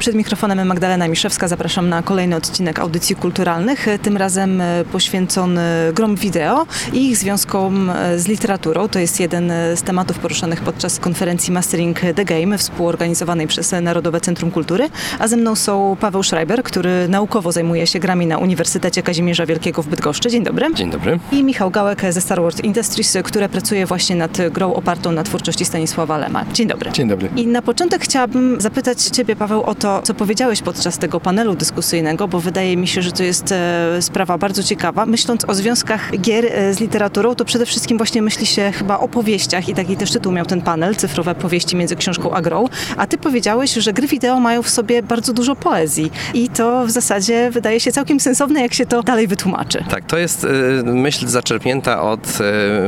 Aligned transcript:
Przed 0.00 0.14
mikrofonem 0.14 0.66
Magdalena 0.66 1.08
Miszewska 1.08 1.48
zapraszam 1.48 1.88
na 1.88 2.02
kolejny 2.02 2.36
odcinek 2.36 2.78
audycji 2.78 3.16
kulturalnych, 3.16 3.86
tym 4.02 4.16
razem 4.16 4.60
e, 4.60 4.84
poświęcony 4.92 5.62
grom 5.92 6.16
wideo 6.16 6.66
i 6.92 7.08
ich 7.08 7.16
związkom 7.16 7.90
e, 7.90 8.18
z 8.18 8.26
literaturą. 8.28 8.88
To 8.88 8.98
jest 8.98 9.20
jeden 9.20 9.50
e, 9.50 9.76
z 9.76 9.82
tematów 9.82 10.18
poruszanych 10.18 10.60
podczas 10.60 10.98
konferencji 10.98 11.52
Mastering 11.52 12.00
the 12.14 12.24
Game 12.24 12.58
współorganizowanej 12.58 13.46
przez 13.46 13.74
Narodowe 13.82 14.20
Centrum 14.20 14.50
Kultury, 14.50 14.88
a 15.18 15.28
ze 15.28 15.36
mną 15.36 15.54
są 15.56 15.96
Paweł 16.00 16.22
Schreiber, 16.22 16.62
który 16.62 17.08
naukowo 17.08 17.52
zajmuje 17.52 17.86
się 17.86 17.98
grami 17.98 18.26
na 18.26 18.38
Uniwersytecie 18.38 19.02
Kazimierza 19.02 19.46
Wielkiego 19.46 19.82
w 19.82 19.86
Bydgoszczy. 19.86 20.30
Dzień 20.30 20.44
dobry. 20.44 20.66
Dzień 20.74 20.90
dobry. 20.90 21.18
I 21.32 21.44
Michał 21.44 21.70
Gałek 21.70 22.02
ze 22.10 22.20
Star 22.20 22.42
Wars 22.42 22.60
Industries, 22.60 23.16
który 23.24 23.48
pracuje 23.48 23.86
właśnie 23.86 24.16
nad 24.16 24.38
grą 24.50 24.74
opartą 24.74 25.12
na 25.12 25.22
twórczości 25.22 25.64
Stanisława 25.64 26.18
Lema. 26.18 26.44
Dzień 26.52 26.68
dobry. 26.68 26.92
Dzień 26.92 27.08
dobry. 27.08 27.28
I 27.36 27.46
na 27.46 27.62
początek 27.62 28.02
chciałabym 28.02 28.60
zapytać 28.60 29.02
Ciebie, 29.02 29.36
Paweł, 29.36 29.62
o 29.62 29.74
to, 29.74 29.89
co 30.02 30.14
powiedziałeś 30.14 30.62
podczas 30.62 30.98
tego 30.98 31.20
panelu 31.20 31.54
dyskusyjnego, 31.54 32.28
bo 32.28 32.40
wydaje 32.40 32.76
mi 32.76 32.88
się, 32.88 33.02
że 33.02 33.12
to 33.12 33.22
jest 33.22 33.52
e, 33.52 34.02
sprawa 34.02 34.38
bardzo 34.38 34.62
ciekawa. 34.62 35.06
Myśląc 35.06 35.44
o 35.48 35.54
związkach 35.54 36.10
gier 36.20 36.44
e, 36.46 36.74
z 36.74 36.80
literaturą, 36.80 37.34
to 37.34 37.44
przede 37.44 37.66
wszystkim 37.66 37.96
właśnie 37.96 38.22
myśli 38.22 38.46
się 38.46 38.72
chyba 38.72 38.98
o 38.98 39.08
powieściach 39.08 39.68
i 39.68 39.74
taki 39.74 39.96
też 39.96 40.10
tytuł 40.10 40.32
miał 40.32 40.46
ten 40.46 40.62
panel, 40.62 40.96
cyfrowe 40.96 41.34
powieści 41.34 41.76
między 41.76 41.96
książką 41.96 42.30
a 42.30 42.42
grą. 42.42 42.64
A 42.96 43.06
ty 43.06 43.18
powiedziałeś, 43.18 43.72
że 43.72 43.92
gry 43.92 44.06
wideo 44.06 44.40
mają 44.40 44.62
w 44.62 44.68
sobie 44.68 45.02
bardzo 45.02 45.32
dużo 45.32 45.56
poezji 45.56 46.12
i 46.34 46.48
to 46.48 46.86
w 46.86 46.90
zasadzie 46.90 47.50
wydaje 47.50 47.80
się 47.80 47.92
całkiem 47.92 48.20
sensowne, 48.20 48.60
jak 48.60 48.74
się 48.74 48.86
to 48.86 49.02
dalej 49.02 49.26
wytłumaczy. 49.26 49.84
Tak, 49.90 50.04
to 50.04 50.18
jest 50.18 50.44
y, 50.44 50.48
myśl 50.84 51.26
zaczerpnięta 51.26 52.02
od 52.02 52.38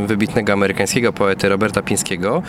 wybitnego 0.06 0.52
amerykańskiego 0.52 1.12
poety 1.12 1.48
Roberta 1.48 1.82
Pińskiego, 1.82 2.42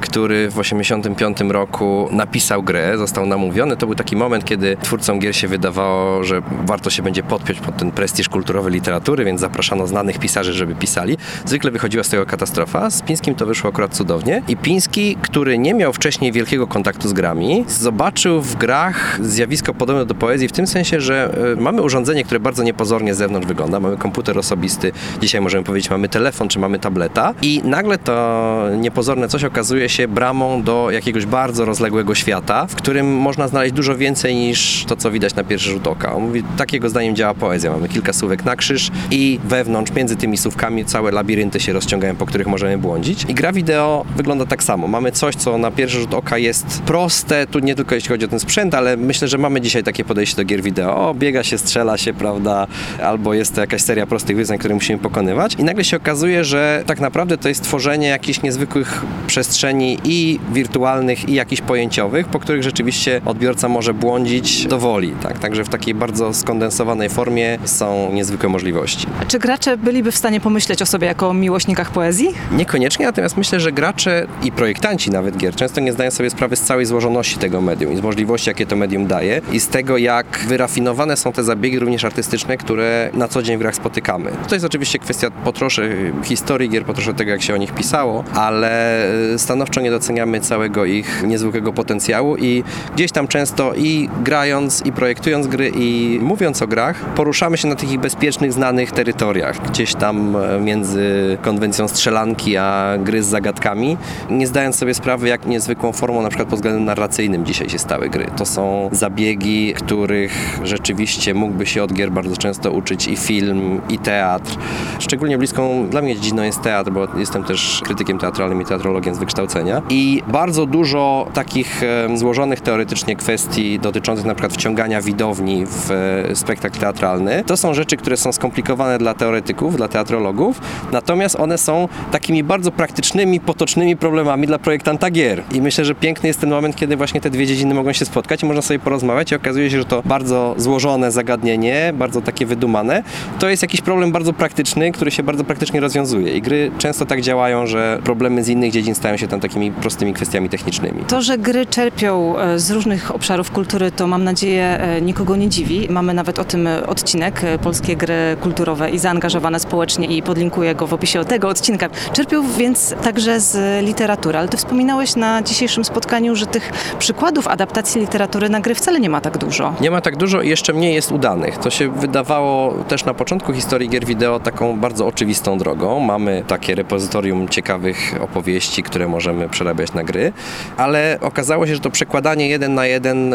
który 0.00 0.50
w 0.50 0.54
1985 0.54 1.52
roku 1.52 2.08
napisał 2.12 2.62
grę, 2.62 2.98
został 2.98 3.26
namówiony. 3.26 3.76
To 3.76 3.86
był 3.86 3.94
taki 4.00 4.16
moment, 4.16 4.44
kiedy 4.44 4.76
twórcom 4.76 5.18
gier 5.18 5.36
się 5.36 5.48
wydawało, 5.48 6.24
że 6.24 6.42
warto 6.66 6.90
się 6.90 7.02
będzie 7.02 7.22
podpiąć 7.22 7.60
pod 7.60 7.76
ten 7.76 7.90
prestiż 7.90 8.28
kulturowy 8.28 8.70
literatury, 8.70 9.24
więc 9.24 9.40
zapraszano 9.40 9.86
znanych 9.86 10.18
pisarzy, 10.18 10.52
żeby 10.52 10.74
pisali. 10.74 11.16
Zwykle 11.44 11.70
wychodziła 11.70 12.04
z 12.04 12.08
tego 12.08 12.26
katastrofa. 12.26 12.90
Z 12.90 13.02
Pińskim 13.02 13.34
to 13.34 13.46
wyszło 13.46 13.70
akurat 13.70 13.94
cudownie. 13.94 14.42
I 14.48 14.56
Piński, 14.56 15.16
który 15.22 15.58
nie 15.58 15.74
miał 15.74 15.92
wcześniej 15.92 16.32
wielkiego 16.32 16.66
kontaktu 16.66 17.08
z 17.08 17.12
grami, 17.12 17.64
zobaczył 17.68 18.40
w 18.40 18.56
grach 18.56 19.18
zjawisko 19.22 19.74
podobne 19.74 20.06
do 20.06 20.14
poezji 20.14 20.48
w 20.48 20.52
tym 20.52 20.66
sensie, 20.66 21.00
że 21.00 21.34
y, 21.52 21.60
mamy 21.60 21.82
urządzenie, 21.82 22.24
które 22.24 22.40
bardzo 22.40 22.62
niepozornie 22.62 23.14
z 23.14 23.18
zewnątrz 23.18 23.46
wygląda. 23.46 23.80
Mamy 23.80 23.96
komputer 23.96 24.38
osobisty, 24.38 24.92
dzisiaj 25.20 25.40
możemy 25.40 25.64
powiedzieć 25.64 25.90
mamy 25.90 26.08
telefon 26.08 26.48
czy 26.48 26.58
mamy 26.58 26.78
tableta 26.78 27.34
i 27.42 27.60
nagle 27.64 27.98
to 27.98 28.66
niepozorne 28.78 29.28
coś 29.28 29.44
okazuje 29.44 29.88
się 29.88 30.08
bramą 30.08 30.62
do 30.62 30.90
jakiegoś 30.90 31.26
bardzo 31.26 31.64
rozległego 31.64 32.14
świata, 32.14 32.66
w 32.66 32.74
którym 32.74 33.16
można 33.16 33.48
znaleźć 33.48 33.74
dużo 33.74 33.89
więcej 33.96 34.34
niż 34.34 34.84
to, 34.84 34.96
co 34.96 35.10
widać 35.10 35.34
na 35.34 35.44
pierwszy 35.44 35.70
rzut 35.70 35.86
oka. 35.86 36.14
On 36.14 36.22
mówi, 36.22 36.42
takiego 36.56 36.88
zdaniem 36.88 37.16
działa 37.16 37.34
poezja. 37.34 37.70
Mamy 37.70 37.88
kilka 37.88 38.12
słówek 38.12 38.44
na 38.44 38.56
krzyż 38.56 38.90
i 39.10 39.40
wewnątrz, 39.44 39.92
między 39.92 40.16
tymi 40.16 40.36
słówkami 40.36 40.84
całe 40.84 41.10
labirynty 41.10 41.60
się 41.60 41.72
rozciągają, 41.72 42.16
po 42.16 42.26
których 42.26 42.46
możemy 42.46 42.78
błądzić. 42.78 43.24
I 43.28 43.34
gra 43.34 43.52
wideo 43.52 44.04
wygląda 44.16 44.46
tak 44.46 44.62
samo. 44.62 44.88
Mamy 44.88 45.12
coś, 45.12 45.34
co 45.34 45.58
na 45.58 45.70
pierwszy 45.70 46.00
rzut 46.00 46.14
oka 46.14 46.38
jest 46.38 46.82
proste, 46.82 47.46
tu 47.46 47.58
nie 47.58 47.74
tylko 47.74 47.94
jeśli 47.94 48.08
chodzi 48.08 48.24
o 48.24 48.28
ten 48.28 48.40
sprzęt, 48.40 48.74
ale 48.74 48.96
myślę, 48.96 49.28
że 49.28 49.38
mamy 49.38 49.60
dzisiaj 49.60 49.82
takie 49.82 50.04
podejście 50.04 50.36
do 50.36 50.44
gier 50.44 50.62
wideo. 50.62 51.08
O, 51.08 51.14
biega 51.14 51.42
się, 51.42 51.58
strzela 51.58 51.98
się, 51.98 52.14
prawda, 52.14 52.66
albo 53.02 53.34
jest 53.34 53.54
to 53.54 53.60
jakaś 53.60 53.82
seria 53.82 54.06
prostych 54.06 54.36
wyzwań, 54.36 54.58
które 54.58 54.74
musimy 54.74 54.98
pokonywać. 54.98 55.54
I 55.54 55.64
nagle 55.64 55.84
się 55.84 55.96
okazuje, 55.96 56.44
że 56.44 56.82
tak 56.86 57.00
naprawdę 57.00 57.38
to 57.38 57.48
jest 57.48 57.62
tworzenie 57.62 58.08
jakichś 58.08 58.42
niezwykłych 58.42 59.04
przestrzeni 59.26 59.98
i 60.04 60.40
wirtualnych, 60.52 61.28
i 61.28 61.34
jakichś 61.34 61.62
pojęciowych, 61.62 62.28
po 62.28 62.38
których 62.38 62.62
rzeczywiście 62.62 63.20
odbiorca 63.26 63.68
może 63.70 63.94
błądzić 63.94 64.66
do 64.66 64.78
woli. 64.78 65.12
Tak? 65.22 65.38
Także 65.38 65.64
w 65.64 65.68
takiej 65.68 65.94
bardzo 65.94 66.34
skondensowanej 66.34 67.08
formie 67.08 67.58
są 67.64 68.12
niezwykłe 68.12 68.48
możliwości. 68.48 69.06
A 69.22 69.24
czy 69.24 69.38
gracze 69.38 69.76
byliby 69.76 70.12
w 70.12 70.16
stanie 70.16 70.40
pomyśleć 70.40 70.82
o 70.82 70.86
sobie 70.86 71.06
jako 71.06 71.28
o 71.28 71.34
miłośnikach 71.34 71.90
poezji? 71.90 72.28
Niekoniecznie, 72.52 73.06
natomiast 73.06 73.36
myślę, 73.36 73.60
że 73.60 73.72
gracze 73.72 74.26
i 74.42 74.52
projektanci 74.52 75.10
nawet 75.10 75.36
gier 75.36 75.54
często 75.54 75.80
nie 75.80 75.92
zdają 75.92 76.10
sobie 76.10 76.30
sprawy 76.30 76.56
z 76.56 76.60
całej 76.60 76.86
złożoności 76.86 77.38
tego 77.38 77.60
medium 77.60 77.92
i 77.92 77.96
z 77.96 78.00
możliwości, 78.00 78.50
jakie 78.50 78.66
to 78.66 78.76
medium 78.76 79.06
daje 79.06 79.40
i 79.52 79.60
z 79.60 79.68
tego, 79.68 79.96
jak 79.96 80.44
wyrafinowane 80.48 81.16
są 81.16 81.32
te 81.32 81.44
zabiegi 81.44 81.78
również 81.78 82.04
artystyczne, 82.04 82.56
które 82.56 83.10
na 83.14 83.28
co 83.28 83.42
dzień 83.42 83.56
w 83.56 83.60
grach 83.60 83.74
spotykamy. 83.74 84.30
To 84.48 84.54
jest 84.54 84.66
oczywiście 84.66 84.98
kwestia 84.98 85.30
po 85.30 85.52
trosze 85.52 85.88
historii 86.22 86.68
gier, 86.68 86.84
po 86.84 86.94
trosze 86.94 87.14
tego, 87.14 87.30
jak 87.30 87.42
się 87.42 87.54
o 87.54 87.56
nich 87.56 87.74
pisało, 87.74 88.24
ale 88.34 89.04
stanowczo 89.36 89.80
nie 89.80 89.90
doceniamy 89.90 90.40
całego 90.40 90.84
ich 90.84 91.22
niezwykłego 91.26 91.72
potencjału 91.72 92.36
i 92.36 92.64
gdzieś 92.94 93.12
tam 93.12 93.28
często 93.28 93.59
i 93.74 94.08
grając, 94.24 94.86
i 94.86 94.92
projektując 94.92 95.46
gry, 95.46 95.72
i 95.74 96.18
mówiąc 96.22 96.62
o 96.62 96.66
grach, 96.66 97.04
poruszamy 97.14 97.56
się 97.56 97.68
na 97.68 97.74
takich 97.74 98.00
bezpiecznych, 98.00 98.52
znanych 98.52 98.92
terytoriach. 98.92 99.70
Gdzieś 99.70 99.94
tam 99.94 100.36
między 100.60 101.38
konwencją 101.42 101.88
strzelanki, 101.88 102.56
a 102.56 102.92
gry 102.98 103.22
z 103.22 103.26
zagadkami, 103.26 103.96
nie 104.30 104.46
zdając 104.46 104.76
sobie 104.76 104.94
sprawy, 104.94 105.28
jak 105.28 105.46
niezwykłą 105.46 105.92
formą, 105.92 106.22
na 106.22 106.28
przykład 106.28 106.48
pod 106.48 106.58
względem 106.58 106.84
narracyjnym 106.84 107.46
dzisiaj 107.46 107.70
się 107.70 107.78
stały 107.78 108.08
gry. 108.08 108.26
To 108.36 108.46
są 108.46 108.88
zabiegi, 108.92 109.74
których 109.74 110.60
rzeczywiście 110.64 111.34
mógłby 111.34 111.66
się 111.66 111.82
od 111.82 111.92
gier 111.92 112.12
bardzo 112.12 112.36
często 112.36 112.70
uczyć 112.70 113.08
i 113.08 113.16
film, 113.16 113.80
i 113.88 113.98
teatr. 113.98 114.56
Szczególnie 114.98 115.38
bliską 115.38 115.88
dla 115.88 116.02
mnie 116.02 116.14
dziedziną 116.14 116.42
jest 116.42 116.62
teatr, 116.62 116.90
bo 116.90 117.08
jestem 117.16 117.44
też 117.44 117.80
krytykiem 117.84 118.18
teatralnym 118.18 118.62
i 118.62 118.64
teatrologiem 118.64 119.14
z 119.14 119.18
wykształcenia. 119.18 119.82
I 119.88 120.22
bardzo 120.28 120.66
dużo 120.66 121.26
takich 121.34 121.80
złożonych 122.14 122.60
teoretycznie 122.60 123.16
kwestii 123.16 123.49
dotyczących 123.82 124.26
na 124.26 124.34
przykład 124.34 124.52
wciągania 124.52 125.02
widowni 125.02 125.66
w 125.66 125.90
e, 125.90 126.36
spektakl 126.36 126.78
teatralny. 126.78 127.44
To 127.46 127.56
są 127.56 127.74
rzeczy, 127.74 127.96
które 127.96 128.16
są 128.16 128.32
skomplikowane 128.32 128.98
dla 128.98 129.14
teoretyków, 129.14 129.76
dla 129.76 129.88
teatrologów, 129.88 130.60
natomiast 130.92 131.36
one 131.36 131.58
są 131.58 131.88
takimi 132.10 132.44
bardzo 132.44 132.70
praktycznymi, 132.72 133.40
potocznymi 133.40 133.96
problemami 133.96 134.46
dla 134.46 134.58
projektanta 134.58 135.10
gier. 135.10 135.42
I 135.52 135.60
myślę, 135.60 135.84
że 135.84 135.94
piękny 135.94 136.26
jest 136.26 136.40
ten 136.40 136.50
moment, 136.50 136.76
kiedy 136.76 136.96
właśnie 136.96 137.20
te 137.20 137.30
dwie 137.30 137.46
dziedziny 137.46 137.74
mogą 137.74 137.92
się 137.92 138.04
spotkać 138.04 138.42
i 138.42 138.46
można 138.46 138.62
sobie 138.62 138.78
porozmawiać 138.78 139.32
i 139.32 139.34
okazuje 139.34 139.70
się, 139.70 139.78
że 139.78 139.84
to 139.84 140.02
bardzo 140.04 140.54
złożone 140.56 141.12
zagadnienie, 141.12 141.92
bardzo 141.94 142.20
takie 142.20 142.46
wydumane, 142.46 143.02
to 143.38 143.48
jest 143.48 143.62
jakiś 143.62 143.80
problem 143.80 144.12
bardzo 144.12 144.32
praktyczny, 144.32 144.92
który 144.92 145.10
się 145.10 145.22
bardzo 145.22 145.44
praktycznie 145.44 145.80
rozwiązuje. 145.80 146.32
I 146.32 146.42
gry 146.42 146.70
często 146.78 147.06
tak 147.06 147.20
działają, 147.20 147.66
że 147.66 147.98
problemy 148.04 148.44
z 148.44 148.48
innych 148.48 148.72
dziedzin 148.72 148.94
stają 148.94 149.16
się 149.16 149.28
tam 149.28 149.40
takimi 149.40 149.72
prostymi 149.72 150.14
kwestiami 150.14 150.48
technicznymi. 150.48 151.04
To, 151.08 151.22
że 151.22 151.38
gry 151.38 151.66
czerpią 151.66 152.38
e, 152.38 152.58
z 152.58 152.70
różnych 152.70 153.14
obszarów 153.14 153.39
kultury, 153.48 153.92
to 153.92 154.06
mam 154.06 154.24
nadzieję 154.24 154.64
e, 154.64 155.00
nikogo 155.00 155.36
nie 155.36 155.48
dziwi. 155.48 155.86
Mamy 155.90 156.14
nawet 156.14 156.38
o 156.38 156.44
tym 156.44 156.68
odcinek 156.86 157.44
e, 157.44 157.58
Polskie 157.58 157.96
Gry 157.96 158.36
Kulturowe 158.40 158.90
i 158.90 158.98
zaangażowane 158.98 159.60
społecznie 159.60 160.06
i 160.06 160.22
podlinkuję 160.22 160.74
go 160.74 160.86
w 160.86 160.94
opisie 160.94 161.24
tego 161.24 161.48
odcinka. 161.48 161.88
Czerpią 162.12 162.52
więc 162.52 162.94
także 163.02 163.40
z 163.40 163.84
literatury, 163.84 164.38
ale 164.38 164.48
ty 164.48 164.56
wspominałeś 164.56 165.16
na 165.16 165.42
dzisiejszym 165.42 165.84
spotkaniu, 165.84 166.36
że 166.36 166.46
tych 166.46 166.72
przykładów 166.98 167.48
adaptacji 167.48 168.00
literatury 168.00 168.48
na 168.48 168.60
gry 168.60 168.74
wcale 168.74 169.00
nie 169.00 169.10
ma 169.10 169.20
tak 169.20 169.38
dużo. 169.38 169.74
Nie 169.80 169.90
ma 169.90 170.00
tak 170.00 170.16
dużo 170.16 170.42
i 170.42 170.48
jeszcze 170.48 170.72
mniej 170.72 170.94
jest 170.94 171.12
udanych. 171.12 171.58
To 171.58 171.70
się 171.70 171.92
wydawało 171.92 172.72
też 172.72 173.04
na 173.04 173.14
początku 173.14 173.52
historii 173.52 173.88
gier 173.88 174.04
wideo 174.04 174.40
taką 174.40 174.80
bardzo 174.80 175.06
oczywistą 175.06 175.58
drogą. 175.58 176.00
Mamy 176.00 176.44
takie 176.46 176.74
repozytorium 176.74 177.48
ciekawych 177.48 178.14
opowieści, 178.20 178.82
które 178.82 179.08
możemy 179.08 179.48
przerabiać 179.48 179.92
na 179.92 180.04
gry, 180.04 180.32
ale 180.76 181.18
okazało 181.20 181.66
się, 181.66 181.74
że 181.74 181.80
to 181.80 181.90
przekładanie 181.90 182.48
jeden 182.48 182.74
na 182.74 182.86
jeden 182.86 183.29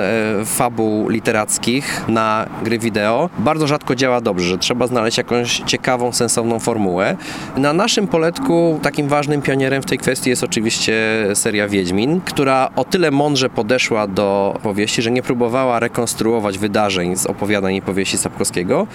fabuł 0.46 1.10
literackich 1.10 2.06
na 2.08 2.46
gry 2.64 2.80
wideo 2.80 3.30
bardzo 3.40 3.68
rzadko 3.68 3.96
działa 3.96 4.22
dobrze, 4.22 4.58
trzeba 4.58 4.88
znaleźć 4.88 5.18
jakąś 5.18 5.58
ciekawą, 5.66 6.12
sensowną 6.12 6.60
formułę. 6.60 7.18
Na 7.58 7.74
naszym 7.74 8.08
poletku 8.08 8.80
takim 8.82 9.08
ważnym 9.08 9.42
pionierem 9.42 9.82
w 9.84 9.86
tej 9.86 9.98
kwestii 9.98 10.30
jest 10.30 10.44
oczywiście 10.44 10.94
seria 11.34 11.68
Wiedźmin, 11.68 12.22
która 12.22 12.70
o 12.76 12.84
tyle 12.84 13.12
mądrze 13.12 13.50
podeszła 13.50 14.08
do 14.08 14.60
powieści, 14.64 15.02
że 15.02 15.12
nie 15.12 15.24
próbowała 15.24 15.80
rekonstruować 15.80 16.58
wydarzeń 16.58 17.16
z 17.16 17.26
opowiadań 17.26 17.76
i 17.76 17.82
powieści 17.82 18.18
Sapkowskiego, 18.18 18.88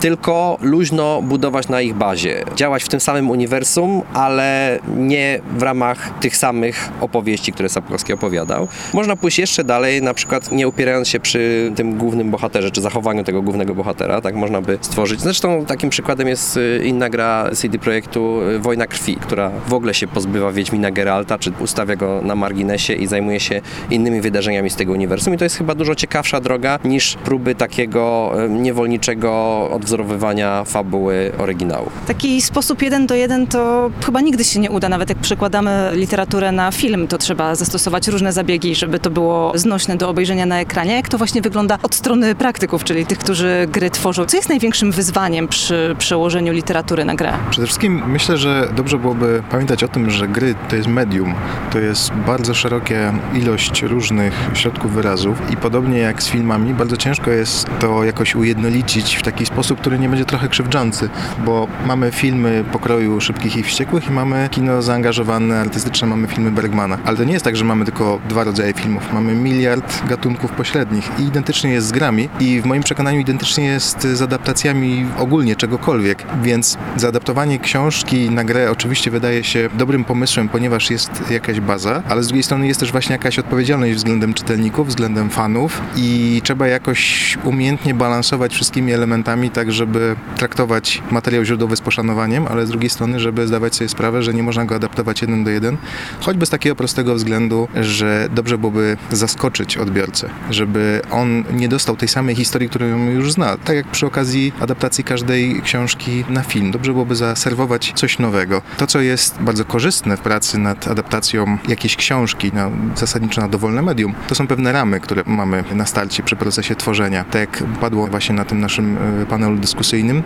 tylko 0.00 0.58
luźno 0.60 1.22
budować 1.22 1.68
na 1.68 1.80
ich 1.80 1.94
bazie. 1.94 2.44
Działać 2.56 2.84
w 2.84 2.88
tym 2.88 3.00
samym 3.00 3.30
uniwersum, 3.30 4.02
ale 4.14 4.78
nie 4.96 5.40
w 5.56 5.62
ramach 5.62 6.18
tych 6.20 6.36
samych 6.36 6.88
opowieści, 7.00 7.52
które 7.52 7.68
Sapkowski 7.68 8.12
opowiadał. 8.12 8.68
Można 8.92 9.16
pójść 9.16 9.38
jeszcze 9.38 9.64
dalej, 9.64 10.02
na 10.02 10.14
przykład 10.14 10.43
nie 10.52 10.68
upierając 10.68 11.08
się 11.08 11.20
przy 11.20 11.72
tym 11.76 11.98
głównym 11.98 12.30
bohaterze, 12.30 12.70
czy 12.70 12.80
zachowaniu 12.80 13.24
tego 13.24 13.42
głównego 13.42 13.74
bohatera, 13.74 14.20
tak 14.20 14.34
można 14.34 14.60
by 14.60 14.78
stworzyć. 14.80 15.20
Zresztą 15.20 15.64
takim 15.66 15.90
przykładem 15.90 16.28
jest 16.28 16.56
y, 16.56 16.82
inna 16.84 17.10
gra 17.10 17.50
CD 17.54 17.78
Projektu 17.78 18.40
y, 18.42 18.58
Wojna 18.58 18.86
Krwi, 18.86 19.16
która 19.16 19.50
w 19.68 19.74
ogóle 19.74 19.94
się 19.94 20.06
pozbywa 20.06 20.52
Wiedźmina 20.52 20.90
Geralta, 20.90 21.38
czy 21.38 21.52
ustawia 21.60 21.96
go 21.96 22.20
na 22.22 22.34
marginesie 22.34 22.92
i 22.92 23.06
zajmuje 23.06 23.40
się 23.40 23.60
innymi 23.90 24.20
wydarzeniami 24.20 24.70
z 24.70 24.76
tego 24.76 24.92
uniwersum. 24.92 25.34
I 25.34 25.38
to 25.38 25.44
jest 25.44 25.56
chyba 25.56 25.74
dużo 25.74 25.94
ciekawsza 25.94 26.40
droga 26.40 26.78
niż 26.84 27.16
próby 27.24 27.54
takiego 27.54 28.32
y, 28.44 28.48
niewolniczego 28.48 29.30
odwzorowywania 29.70 30.64
fabuły 30.64 31.32
oryginału. 31.38 31.90
Taki 32.06 32.42
sposób 32.42 32.82
jeden 32.82 33.06
do 33.06 33.14
jeden 33.14 33.46
to 33.46 33.90
chyba 34.06 34.20
nigdy 34.20 34.44
się 34.44 34.60
nie 34.60 34.70
uda. 34.70 34.88
Nawet 34.88 35.08
jak 35.08 35.18
przekładamy 35.18 35.90
literaturę 35.94 36.52
na 36.52 36.72
film, 36.72 37.08
to 37.08 37.18
trzeba 37.18 37.54
zastosować 37.54 38.08
różne 38.08 38.32
zabiegi, 38.32 38.74
żeby 38.74 38.98
to 38.98 39.10
było 39.10 39.52
znośne 39.54 39.96
do 39.96 40.08
obejrzenia 40.08 40.33
na 40.34 40.60
ekranie. 40.60 40.94
Jak 40.94 41.08
to 41.08 41.18
właśnie 41.18 41.42
wygląda 41.42 41.78
od 41.82 41.94
strony 41.94 42.34
praktyków, 42.34 42.84
czyli 42.84 43.06
tych, 43.06 43.18
którzy 43.18 43.66
gry 43.68 43.90
tworzą? 43.90 44.26
Co 44.26 44.36
jest 44.36 44.48
największym 44.48 44.92
wyzwaniem 44.92 45.48
przy 45.48 45.96
przełożeniu 45.98 46.52
literatury 46.52 47.04
na 47.04 47.14
grę? 47.14 47.32
Przede 47.50 47.66
wszystkim 47.66 48.02
myślę, 48.06 48.36
że 48.36 48.68
dobrze 48.76 48.98
byłoby 48.98 49.42
pamiętać 49.50 49.84
o 49.84 49.88
tym, 49.88 50.10
że 50.10 50.28
gry 50.28 50.54
to 50.68 50.76
jest 50.76 50.88
medium, 50.88 51.34
to 51.72 51.78
jest 51.78 52.12
bardzo 52.12 52.54
szeroka 52.54 52.94
ilość 53.34 53.82
różnych 53.82 54.34
środków 54.54 54.92
wyrazów 54.92 55.50
i 55.50 55.56
podobnie 55.56 55.98
jak 55.98 56.22
z 56.22 56.28
filmami, 56.28 56.74
bardzo 56.74 56.96
ciężko 56.96 57.30
jest 57.30 57.66
to 57.80 58.04
jakoś 58.04 58.34
ujednolicić 58.34 59.16
w 59.16 59.22
taki 59.22 59.46
sposób, 59.46 59.80
który 59.80 59.98
nie 59.98 60.08
będzie 60.08 60.24
trochę 60.24 60.48
krzywdzący, 60.48 61.08
bo 61.44 61.68
mamy 61.86 62.12
filmy 62.12 62.64
pokroju 62.72 63.20
Szybkich 63.20 63.56
i 63.56 63.62
Wściekłych 63.62 64.08
i 64.08 64.10
mamy 64.10 64.48
kino 64.50 64.82
zaangażowane, 64.82 65.60
artystyczne, 65.60 66.08
mamy 66.08 66.26
filmy 66.26 66.50
Bergmana. 66.50 66.98
Ale 67.04 67.16
to 67.16 67.24
nie 67.24 67.32
jest 67.32 67.44
tak, 67.44 67.56
że 67.56 67.64
mamy 67.64 67.84
tylko 67.84 68.20
dwa 68.28 68.44
rodzaje 68.44 68.72
filmów. 68.72 69.12
Mamy 69.12 69.34
miliard 69.34 70.08
gatunków 70.08 70.23
pośrednich 70.56 71.10
i 71.18 71.22
identycznie 71.22 71.70
jest 71.70 71.86
z 71.86 71.92
grami 71.92 72.28
i 72.40 72.60
w 72.60 72.64
moim 72.64 72.82
przekonaniu 72.82 73.20
identycznie 73.20 73.64
jest 73.64 74.02
z 74.02 74.22
adaptacjami 74.22 75.06
ogólnie 75.18 75.56
czegokolwiek, 75.56 76.24
więc 76.42 76.78
zaadaptowanie 76.96 77.58
książki 77.58 78.30
na 78.30 78.44
grę 78.44 78.70
oczywiście 78.70 79.10
wydaje 79.10 79.44
się 79.44 79.68
dobrym 79.74 80.04
pomysłem, 80.04 80.48
ponieważ 80.48 80.90
jest 80.90 81.30
jakaś 81.30 81.60
baza, 81.60 82.02
ale 82.08 82.22
z 82.22 82.26
drugiej 82.26 82.42
strony 82.42 82.66
jest 82.66 82.80
też 82.80 82.92
właśnie 82.92 83.12
jakaś 83.12 83.38
odpowiedzialność 83.38 83.94
względem 83.94 84.34
czytelników, 84.34 84.88
względem 84.88 85.30
fanów 85.30 85.80
i 85.96 86.40
trzeba 86.44 86.66
jakoś 86.66 87.38
umiejętnie 87.44 87.94
balansować 87.94 88.54
wszystkimi 88.54 88.92
elementami, 88.92 89.50
tak 89.50 89.72
żeby 89.72 90.16
traktować 90.36 91.02
materiał 91.10 91.44
źródłowy 91.44 91.76
z 91.76 91.80
poszanowaniem, 91.80 92.46
ale 92.46 92.66
z 92.66 92.70
drugiej 92.70 92.90
strony, 92.90 93.20
żeby 93.20 93.46
zdawać 93.46 93.74
sobie 93.74 93.88
sprawę, 93.88 94.22
że 94.22 94.34
nie 94.34 94.42
można 94.42 94.64
go 94.64 94.74
adaptować 94.74 95.22
jeden 95.22 95.44
do 95.44 95.50
jeden, 95.50 95.76
choćby 96.20 96.46
z 96.46 96.50
takiego 96.50 96.76
prostego 96.76 97.14
względu, 97.14 97.68
że 97.80 98.28
dobrze 98.34 98.58
byłoby 98.58 98.96
zaskoczyć 99.10 99.76
odbiorcę, 99.76 100.03
żeby 100.50 101.00
on 101.10 101.44
nie 101.52 101.68
dostał 101.68 101.96
tej 101.96 102.08
samej 102.08 102.34
historii, 102.34 102.68
którą 102.68 103.10
już 103.10 103.32
zna. 103.32 103.56
Tak 103.64 103.76
jak 103.76 103.86
przy 103.86 104.06
okazji 104.06 104.52
adaptacji 104.60 105.04
każdej 105.04 105.62
książki 105.62 106.24
na 106.28 106.42
film. 106.42 106.70
Dobrze 106.70 106.92
byłoby 106.92 107.16
zaserwować 107.16 107.92
coś 107.96 108.18
nowego. 108.18 108.62
To, 108.76 108.86
co 108.86 109.00
jest 109.00 109.38
bardzo 109.40 109.64
korzystne 109.64 110.16
w 110.16 110.20
pracy 110.20 110.58
nad 110.58 110.88
adaptacją 110.88 111.58
jakiejś 111.68 111.96
książki, 111.96 112.52
na, 112.52 112.70
zasadniczo 112.96 113.40
na 113.40 113.48
dowolne 113.48 113.82
medium, 113.82 114.14
to 114.28 114.34
są 114.34 114.46
pewne 114.46 114.72
ramy, 114.72 115.00
które 115.00 115.22
mamy 115.26 115.64
na 115.74 115.86
starcie 115.86 116.22
przy 116.22 116.36
procesie 116.36 116.74
tworzenia. 116.74 117.24
Tak 117.24 117.40
jak 117.40 117.64
padło 117.80 118.06
właśnie 118.06 118.34
na 118.34 118.44
tym 118.44 118.60
naszym 118.60 118.98
e, 119.22 119.26
panelu 119.26 119.56
dyskusyjnym, 119.56 120.22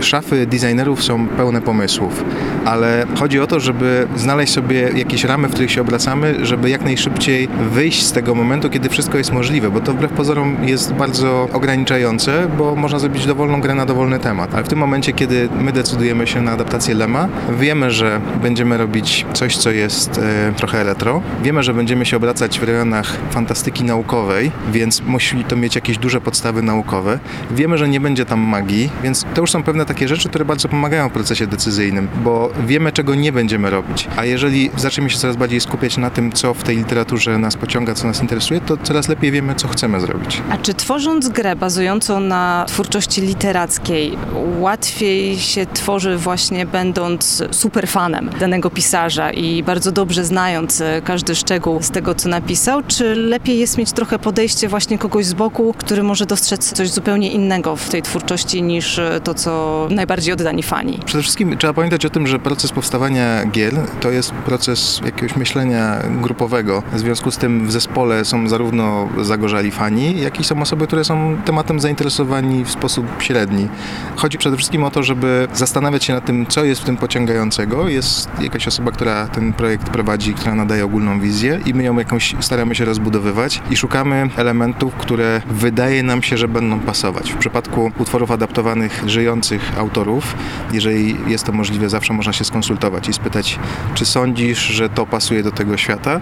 szafy 0.00 0.46
designerów 0.46 1.04
są 1.04 1.28
pełne 1.28 1.62
pomysłów, 1.62 2.24
ale 2.64 3.06
chodzi 3.18 3.40
o 3.40 3.46
to, 3.46 3.60
żeby 3.60 4.08
znaleźć 4.16 4.52
sobie 4.52 4.90
jakieś 4.96 5.24
ramy, 5.24 5.48
w 5.48 5.52
których 5.52 5.70
się 5.70 5.80
obracamy, 5.80 6.46
żeby 6.46 6.70
jak 6.70 6.84
najszybciej 6.84 7.48
wyjść 7.70 8.02
z 8.02 8.12
tego 8.12 8.34
momentu, 8.34 8.70
kiedy 8.70 8.88
wszystko 8.88 9.18
jest 9.18 9.32
możliwe, 9.32 9.70
bo 9.70 9.80
to 9.80 9.92
wbrew 9.92 10.12
pozorom 10.12 10.56
jest 10.62 10.92
bardzo 10.92 11.48
ograniczające, 11.52 12.48
bo 12.58 12.76
można 12.76 12.98
zrobić 12.98 13.26
dowolną 13.26 13.60
grę 13.60 13.74
na 13.74 13.86
dowolny 13.86 14.18
temat. 14.18 14.54
Ale 14.54 14.64
w 14.64 14.68
tym 14.68 14.78
momencie, 14.78 15.12
kiedy 15.12 15.48
my 15.60 15.72
decydujemy 15.72 16.26
się 16.26 16.42
na 16.42 16.52
adaptację 16.52 16.94
Lema, 16.94 17.28
wiemy, 17.58 17.90
że 17.90 18.20
będziemy 18.42 18.76
robić 18.76 19.26
coś, 19.32 19.56
co 19.56 19.70
jest 19.70 20.18
e, 20.18 20.52
trochę 20.56 20.84
retro. 20.84 21.22
Wiemy, 21.42 21.62
że 21.62 21.74
będziemy 21.74 22.06
się 22.06 22.16
obracać 22.16 22.60
w 22.60 22.62
rejonach 22.62 23.16
fantastyki 23.30 23.84
naukowej, 23.84 24.50
więc 24.72 25.02
musi 25.02 25.44
to 25.44 25.56
mieć 25.56 25.74
jakieś 25.74 25.98
duże 25.98 26.20
podstawy 26.20 26.62
naukowe. 26.62 27.18
Wiemy, 27.50 27.78
że 27.78 27.88
nie 27.88 28.00
będzie 28.00 28.24
tam 28.26 28.40
magii, 28.40 28.90
więc 29.02 29.26
to 29.34 29.40
już 29.40 29.50
są 29.50 29.62
pewne 29.62 29.86
takie 29.90 30.08
rzeczy, 30.08 30.28
które 30.28 30.44
bardzo 30.44 30.68
pomagają 30.68 31.08
w 31.08 31.12
procesie 31.12 31.46
decyzyjnym, 31.46 32.08
bo 32.24 32.50
wiemy, 32.66 32.92
czego 32.92 33.14
nie 33.14 33.32
będziemy 33.32 33.70
robić. 33.70 34.08
A 34.16 34.24
jeżeli 34.24 34.70
zaczniemy 34.76 35.10
się 35.10 35.18
coraz 35.18 35.36
bardziej 35.36 35.60
skupiać 35.60 35.96
na 35.96 36.10
tym, 36.10 36.32
co 36.32 36.54
w 36.54 36.62
tej 36.62 36.76
literaturze 36.76 37.38
nas 37.38 37.56
pociąga, 37.56 37.94
co 37.94 38.06
nas 38.06 38.20
interesuje, 38.20 38.60
to 38.60 38.76
coraz 38.76 39.08
lepiej 39.08 39.32
wiemy, 39.32 39.54
co 39.54 39.68
chcemy 39.68 40.00
zrobić. 40.00 40.42
A 40.50 40.56
czy 40.56 40.74
tworząc 40.74 41.28
grę 41.28 41.56
bazującą 41.56 42.20
na 42.20 42.64
twórczości 42.68 43.20
literackiej, 43.20 44.18
łatwiej 44.58 45.38
się 45.38 45.66
tworzy 45.66 46.16
właśnie 46.16 46.66
będąc 46.66 47.42
superfanem 47.50 48.30
danego 48.40 48.70
pisarza 48.70 49.30
i 49.32 49.62
bardzo 49.62 49.92
dobrze 49.92 50.24
znając 50.24 50.80
e, 50.80 51.02
każdy 51.04 51.34
szczegół 51.34 51.82
z 51.82 51.90
tego, 51.90 52.14
co 52.14 52.28
napisał, 52.28 52.82
czy 52.88 53.14
lepiej 53.14 53.58
jest 53.58 53.78
mieć 53.78 53.92
trochę 53.92 54.18
podejście 54.18 54.68
właśnie 54.68 54.98
kogoś 54.98 55.26
z 55.26 55.34
boku, 55.34 55.74
który 55.78 56.02
może 56.02 56.26
dostrzec 56.26 56.72
coś 56.72 56.90
zupełnie 56.90 57.30
innego 57.32 57.76
w 57.76 57.88
tej 57.88 58.02
twórczości 58.02 58.62
niż 58.62 58.98
e, 58.98 59.20
to, 59.24 59.34
co 59.34 59.79
najbardziej 59.90 60.32
oddani 60.32 60.62
fani? 60.62 60.98
Przede 61.04 61.22
wszystkim 61.22 61.56
trzeba 61.58 61.72
pamiętać 61.72 62.06
o 62.06 62.10
tym, 62.10 62.26
że 62.26 62.38
proces 62.38 62.72
powstawania 62.72 63.44
gier 63.44 63.74
to 64.00 64.10
jest 64.10 64.32
proces 64.32 65.00
jakiegoś 65.04 65.36
myślenia 65.36 66.02
grupowego. 66.20 66.82
W 66.92 66.98
związku 66.98 67.30
z 67.30 67.38
tym 67.38 67.66
w 67.66 67.72
zespole 67.72 68.24
są 68.24 68.48
zarówno 68.48 69.08
zagorzali 69.20 69.70
fani, 69.70 70.20
jak 70.20 70.40
i 70.40 70.44
są 70.44 70.62
osoby, 70.62 70.86
które 70.86 71.04
są 71.04 71.36
tematem 71.44 71.80
zainteresowani 71.80 72.64
w 72.64 72.70
sposób 72.70 73.06
średni. 73.18 73.68
Chodzi 74.16 74.38
przede 74.38 74.56
wszystkim 74.56 74.84
o 74.84 74.90
to, 74.90 75.02
żeby 75.02 75.48
zastanawiać 75.54 76.04
się 76.04 76.12
nad 76.12 76.24
tym, 76.24 76.46
co 76.46 76.64
jest 76.64 76.80
w 76.80 76.84
tym 76.84 76.96
pociągającego. 76.96 77.88
Jest 77.88 78.28
jakaś 78.40 78.68
osoba, 78.68 78.90
która 78.90 79.26
ten 79.26 79.52
projekt 79.52 79.90
prowadzi, 79.90 80.34
która 80.34 80.54
nadaje 80.54 80.84
ogólną 80.84 81.20
wizję 81.20 81.60
i 81.66 81.74
my 81.74 81.82
ją 81.82 81.98
jakąś 81.98 82.34
staramy 82.40 82.74
się 82.74 82.84
rozbudowywać 82.84 83.62
i 83.70 83.76
szukamy 83.76 84.30
elementów, 84.36 84.94
które 84.94 85.42
wydaje 85.50 86.02
nam 86.02 86.22
się, 86.22 86.36
że 86.36 86.48
będą 86.48 86.80
pasować. 86.80 87.32
W 87.32 87.36
przypadku 87.36 87.92
utworów 87.98 88.30
adaptowanych 88.30 89.02
żyjących 89.06 89.69
autorów, 89.78 90.34
jeżeli 90.72 91.16
jest 91.26 91.44
to 91.44 91.52
możliwe, 91.52 91.88
zawsze 91.88 92.12
można 92.12 92.32
się 92.32 92.44
skonsultować 92.44 93.08
i 93.08 93.12
spytać, 93.12 93.58
czy 93.94 94.06
sądzisz, 94.06 94.58
że 94.58 94.88
to 94.88 95.06
pasuje 95.06 95.42
do 95.42 95.52
tego 95.52 95.76
świata. 95.76 96.20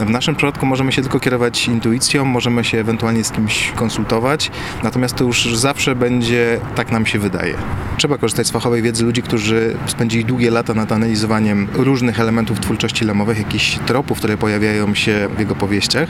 W 0.00 0.10
naszym 0.10 0.36
przypadku 0.36 0.66
możemy 0.66 0.92
się 0.92 1.02
tylko 1.02 1.20
kierować 1.20 1.68
intuicją, 1.68 2.24
możemy 2.24 2.64
się 2.64 2.78
ewentualnie 2.78 3.24
z 3.24 3.30
kimś 3.30 3.72
konsultować, 3.76 4.50
natomiast 4.82 5.14
to 5.14 5.24
już 5.24 5.56
zawsze 5.56 5.94
będzie, 5.94 6.60
tak 6.74 6.92
nam 6.92 7.06
się 7.06 7.18
wydaje. 7.18 7.54
Trzeba 7.96 8.18
korzystać 8.18 8.46
z 8.46 8.50
fachowej 8.50 8.82
wiedzy 8.82 9.04
ludzi, 9.04 9.22
którzy 9.22 9.76
spędzili 9.86 10.24
długie 10.24 10.50
lata 10.50 10.74
nad 10.74 10.92
analizowaniem 10.92 11.68
różnych 11.74 12.20
elementów 12.20 12.60
twórczości 12.60 13.04
Lemowych, 13.04 13.38
jakichś 13.38 13.78
tropów, 13.86 14.18
które 14.18 14.36
pojawiają 14.36 14.94
się 14.94 15.28
w 15.36 15.38
jego 15.38 15.54
powieściach. 15.54 16.08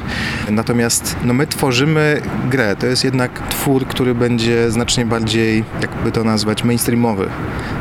Natomiast 0.50 1.16
no, 1.24 1.34
my 1.34 1.46
tworzymy 1.46 2.22
grę. 2.50 2.76
To 2.76 2.86
jest 2.86 3.04
jednak 3.04 3.48
twór, 3.48 3.86
który 3.86 4.14
będzie 4.14 4.70
znacznie 4.70 5.06
bardziej, 5.06 5.64
jakby 5.82 6.12
to 6.12 6.24
nazwać, 6.24 6.64
mainstreamowy, 6.64 6.79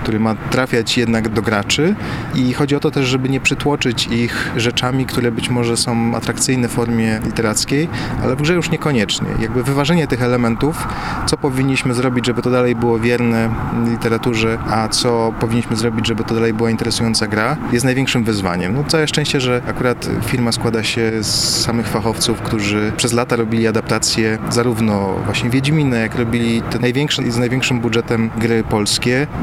który 0.01 0.19
ma 0.19 0.35
trafiać 0.35 0.97
jednak 0.97 1.29
do 1.29 1.41
graczy 1.41 1.95
i 2.35 2.53
chodzi 2.53 2.75
o 2.75 2.79
to 2.79 2.91
też, 2.91 3.05
żeby 3.05 3.29
nie 3.29 3.39
przytłoczyć 3.39 4.07
ich 4.07 4.51
rzeczami, 4.57 5.05
które 5.05 5.31
być 5.31 5.49
może 5.49 5.77
są 5.77 6.15
atrakcyjne 6.15 6.67
w 6.67 6.71
formie 6.71 7.19
literackiej, 7.25 7.87
ale 8.23 8.35
w 8.35 8.41
grze 8.41 8.53
już 8.53 8.71
niekoniecznie. 8.71 9.27
Jakby 9.39 9.63
wyważenie 9.63 10.07
tych 10.07 10.21
elementów, 10.21 10.87
co 11.25 11.37
powinniśmy 11.37 11.93
zrobić, 11.93 12.25
żeby 12.25 12.41
to 12.41 12.51
dalej 12.51 12.75
było 12.75 12.99
wierne 12.99 13.49
literaturze, 13.91 14.57
a 14.69 14.87
co 14.87 15.33
powinniśmy 15.39 15.75
zrobić, 15.75 16.07
żeby 16.07 16.23
to 16.23 16.35
dalej 16.35 16.53
była 16.53 16.69
interesująca 16.69 17.27
gra, 17.27 17.57
jest 17.71 17.85
największym 17.85 18.23
wyzwaniem. 18.23 18.73
No 18.73 18.83
całe 18.83 19.07
szczęście, 19.07 19.41
że 19.41 19.61
akurat 19.67 20.09
firma 20.25 20.51
składa 20.51 20.83
się 20.83 21.11
z 21.21 21.63
samych 21.65 21.87
fachowców, 21.87 22.41
którzy 22.41 22.91
przez 22.97 23.13
lata 23.13 23.35
robili 23.35 23.67
adaptacje 23.67 24.37
zarówno 24.49 25.15
właśnie 25.25 25.49
Wiedźmina, 25.49 25.97
jak 25.97 26.15
robili 26.15 26.61
te 26.61 26.79
największe 26.79 27.23
i 27.23 27.31
z 27.31 27.37
największym 27.37 27.79
budżetem 27.79 28.29
gry 28.37 28.63
polskie, 28.63 28.88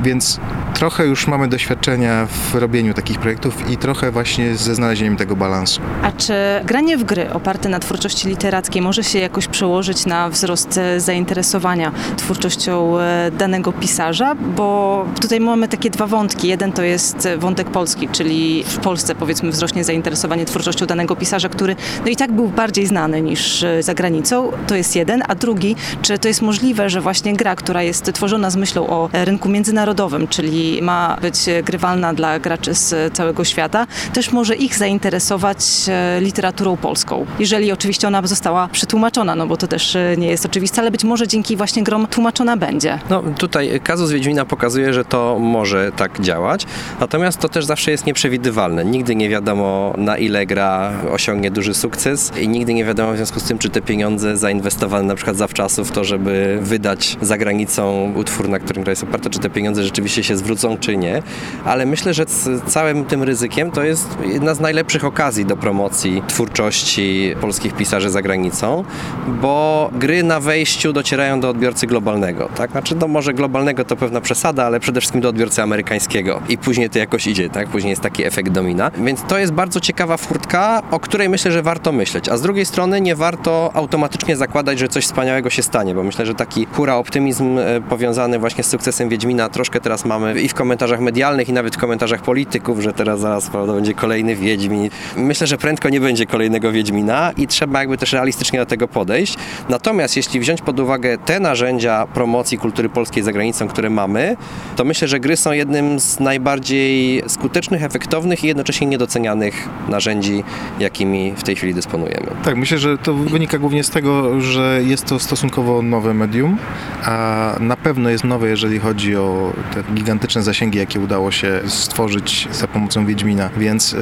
więc 0.02 0.40
trochę 0.74 1.06
już 1.06 1.26
mamy 1.26 1.48
doświadczenia 1.48 2.26
w 2.26 2.54
robieniu 2.54 2.94
takich 2.94 3.18
projektów 3.18 3.70
i 3.70 3.76
trochę 3.76 4.10
właśnie 4.10 4.56
ze 4.56 4.74
znalezieniem 4.74 5.16
tego 5.16 5.36
balansu. 5.36 5.80
A 6.02 6.12
czy 6.12 6.34
granie 6.64 6.98
w 6.98 7.04
gry 7.04 7.32
oparte 7.32 7.68
na 7.68 7.78
twórczości 7.78 8.28
literackiej 8.28 8.82
może 8.82 9.04
się 9.04 9.18
jakoś 9.18 9.46
przełożyć 9.46 10.06
na 10.06 10.30
wzrost 10.30 10.78
e, 10.78 11.00
zainteresowania 11.00 11.92
twórczością 12.16 13.00
e, 13.00 13.30
danego 13.30 13.72
pisarza? 13.72 14.34
Bo 14.34 15.06
tutaj 15.20 15.40
mamy 15.40 15.68
takie 15.68 15.90
dwa 15.90 16.06
wątki. 16.06 16.48
Jeden 16.48 16.72
to 16.72 16.82
jest 16.82 17.28
wątek 17.38 17.70
polski, 17.70 18.08
czyli 18.08 18.64
w 18.64 18.78
Polsce 18.78 19.14
powiedzmy 19.14 19.50
wzrośnie 19.50 19.84
zainteresowanie 19.84 20.44
twórczością 20.44 20.86
danego 20.86 21.16
pisarza, 21.16 21.48
który 21.48 21.76
no 22.04 22.10
i 22.10 22.16
tak 22.16 22.32
był 22.32 22.48
bardziej 22.48 22.86
znany 22.86 23.22
niż 23.22 23.62
e, 23.62 23.82
za 23.82 23.94
granicą. 23.94 24.52
To 24.66 24.74
jest 24.74 24.96
jeden. 24.96 25.22
A 25.28 25.34
drugi, 25.34 25.76
czy 26.02 26.18
to 26.18 26.28
jest 26.28 26.42
możliwe, 26.42 26.90
że 26.90 27.00
właśnie 27.00 27.36
gra, 27.36 27.56
która 27.56 27.82
jest 27.82 28.12
tworzona 28.12 28.50
z 28.50 28.56
myślą 28.56 28.86
o 28.86 29.08
rynku 29.26 29.48
międzynarodowym, 29.48 30.28
czyli 30.28 30.82
ma 30.82 31.16
być 31.22 31.36
grywalna 31.64 32.14
dla 32.14 32.38
graczy 32.38 32.74
z 32.74 33.14
całego 33.14 33.44
świata, 33.44 33.86
też 34.12 34.32
może 34.32 34.54
ich 34.54 34.76
zainteresować 34.76 35.58
e, 35.88 36.20
literaturą 36.20 36.76
polską. 36.76 37.26
Jeżeli 37.38 37.72
oczywiście 37.72 38.08
ona 38.08 38.26
została 38.26 38.68
przetłumaczona, 38.68 39.34
no 39.34 39.46
bo 39.46 39.56
to 39.56 39.66
też 39.66 39.96
e, 39.96 40.14
nie 40.18 40.28
jest 40.28 40.46
oczywiste, 40.46 40.80
ale 40.80 40.90
być 40.90 41.04
może 41.04 41.28
dzięki 41.28 41.56
właśnie 41.56 41.82
grom 41.82 42.06
tłumaczona 42.06 42.56
będzie. 42.56 42.98
No 43.10 43.22
tutaj 43.38 43.80
kazus 43.84 44.10
Wiedźmina 44.10 44.44
pokazuje, 44.44 44.92
że 44.92 45.04
to 45.04 45.38
może 45.40 45.92
tak 45.96 46.20
działać, 46.20 46.66
natomiast 47.00 47.38
to 47.38 47.48
też 47.48 47.64
zawsze 47.64 47.90
jest 47.90 48.06
nieprzewidywalne. 48.06 48.84
Nigdy 48.84 49.16
nie 49.16 49.28
wiadomo 49.28 49.94
na 49.96 50.18
ile 50.18 50.46
gra 50.46 50.92
osiągnie 51.12 51.50
duży 51.50 51.74
sukces 51.74 52.32
i 52.40 52.48
nigdy 52.48 52.74
nie 52.74 52.84
wiadomo 52.84 53.12
w 53.12 53.16
związku 53.16 53.40
z 53.40 53.44
tym, 53.44 53.58
czy 53.58 53.70
te 53.70 53.82
pieniądze 53.82 54.36
zainwestowane 54.36 55.04
na 55.04 55.14
przykład 55.14 55.36
zawczasu 55.36 55.84
w 55.84 55.90
to, 55.90 56.04
żeby 56.04 56.58
wydać 56.62 57.16
za 57.20 57.38
granicą 57.38 58.12
utwór, 58.16 58.48
na 58.48 58.58
którym 58.58 58.82
gra 58.82 58.90
jest 58.90 59.02
czy 59.18 59.38
te 59.38 59.50
pieniądze 59.50 59.84
rzeczywiście 59.84 60.24
się 60.24 60.36
zwrócą, 60.36 60.78
czy 60.78 60.96
nie. 60.96 61.22
Ale 61.64 61.86
myślę, 61.86 62.14
że 62.14 62.24
z 62.26 62.62
całym 62.72 63.04
tym 63.04 63.22
ryzykiem 63.22 63.70
to 63.70 63.82
jest 63.82 64.18
jedna 64.24 64.54
z 64.54 64.60
najlepszych 64.60 65.04
okazji 65.04 65.44
do 65.44 65.56
promocji 65.56 66.22
twórczości 66.28 67.34
polskich 67.40 67.74
pisarzy 67.74 68.10
za 68.10 68.22
granicą, 68.22 68.84
bo 69.28 69.90
gry 69.92 70.22
na 70.22 70.40
wejściu 70.40 70.92
docierają 70.92 71.40
do 71.40 71.50
odbiorcy 71.50 71.86
globalnego. 71.86 72.48
Tak? 72.56 72.70
Znaczy, 72.70 72.96
no 72.96 73.08
może 73.08 73.34
globalnego 73.34 73.84
to 73.84 73.96
pewna 73.96 74.20
przesada, 74.20 74.64
ale 74.64 74.80
przede 74.80 75.00
wszystkim 75.00 75.20
do 75.20 75.28
odbiorcy 75.28 75.62
amerykańskiego. 75.62 76.40
I 76.48 76.58
później 76.58 76.90
to 76.90 76.98
jakoś 76.98 77.26
idzie, 77.26 77.50
tak? 77.50 77.68
Później 77.68 77.90
jest 77.90 78.02
taki 78.02 78.24
efekt 78.24 78.48
domina. 78.48 78.90
Więc 78.98 79.22
to 79.22 79.38
jest 79.38 79.52
bardzo 79.52 79.80
ciekawa 79.80 80.16
furtka, 80.16 80.82
o 80.90 81.00
której 81.00 81.28
myślę, 81.28 81.52
że 81.52 81.62
warto 81.62 81.92
myśleć. 81.92 82.28
A 82.28 82.36
z 82.36 82.42
drugiej 82.42 82.66
strony 82.66 83.00
nie 83.00 83.16
warto 83.16 83.70
automatycznie 83.74 84.36
zakładać, 84.36 84.78
że 84.78 84.88
coś 84.88 85.04
wspaniałego 85.04 85.50
się 85.50 85.62
stanie, 85.62 85.94
bo 85.94 86.02
myślę, 86.02 86.26
że 86.26 86.34
taki 86.34 86.66
hura 86.72 86.94
optymizm 86.96 87.58
e, 87.58 87.80
powiązany 87.80 88.38
właśnie 88.38 88.64
z 88.64 88.66
sukcesem 88.66 89.05
Wiedźmina 89.08 89.48
troszkę 89.48 89.80
teraz 89.80 90.04
mamy 90.04 90.40
i 90.40 90.48
w 90.48 90.54
komentarzach 90.54 91.00
medialnych, 91.00 91.48
i 91.48 91.52
nawet 91.52 91.76
w 91.76 91.78
komentarzach 91.78 92.22
polityków, 92.22 92.80
że 92.80 92.92
teraz 92.92 93.20
zaraz 93.20 93.50
prawda, 93.50 93.72
będzie 93.72 93.94
kolejny 93.94 94.36
Wiedźmin. 94.36 94.90
Myślę, 95.16 95.46
że 95.46 95.58
prędko 95.58 95.88
nie 95.88 96.00
będzie 96.00 96.26
kolejnego 96.26 96.72
Wiedźmina 96.72 97.32
i 97.36 97.46
trzeba 97.46 97.80
jakby 97.80 97.98
też 97.98 98.12
realistycznie 98.12 98.58
do 98.58 98.66
tego 98.66 98.88
podejść. 98.88 99.36
Natomiast 99.68 100.16
jeśli 100.16 100.40
wziąć 100.40 100.62
pod 100.62 100.80
uwagę 100.80 101.18
te 101.18 101.40
narzędzia 101.40 102.06
promocji 102.06 102.58
kultury 102.58 102.88
polskiej 102.88 103.22
za 103.22 103.32
granicą, 103.32 103.68
które 103.68 103.90
mamy, 103.90 104.36
to 104.76 104.84
myślę, 104.84 105.08
że 105.08 105.20
gry 105.20 105.36
są 105.36 105.52
jednym 105.52 106.00
z 106.00 106.20
najbardziej 106.20 107.22
skutecznych, 107.26 107.82
efektownych 107.82 108.44
i 108.44 108.46
jednocześnie 108.46 108.86
niedocenianych 108.86 109.68
narzędzi, 109.88 110.44
jakimi 110.80 111.32
w 111.36 111.42
tej 111.42 111.56
chwili 111.56 111.74
dysponujemy. 111.74 112.26
Tak, 112.44 112.56
myślę, 112.56 112.78
że 112.78 112.98
to 112.98 113.14
wynika 113.14 113.58
głównie 113.58 113.84
z 113.84 113.90
tego, 113.90 114.40
że 114.40 114.80
jest 114.86 115.04
to 115.04 115.18
stosunkowo 115.18 115.82
nowe 115.82 116.14
medium, 116.14 116.58
a 117.04 117.56
na 117.60 117.76
pewno 117.76 118.10
jest 118.10 118.24
nowe, 118.24 118.48
jeżeli 118.48 118.78
chodzi 118.78 118.95
o 119.04 119.52
te 119.74 119.94
gigantyczne 119.94 120.42
zasięgi, 120.42 120.78
jakie 120.78 121.00
udało 121.00 121.30
się 121.30 121.60
stworzyć 121.66 122.48
za 122.52 122.68
pomocą 122.68 123.06
Wiedźmina. 123.06 123.50
Więc 123.56 123.92
yy, 123.92 123.98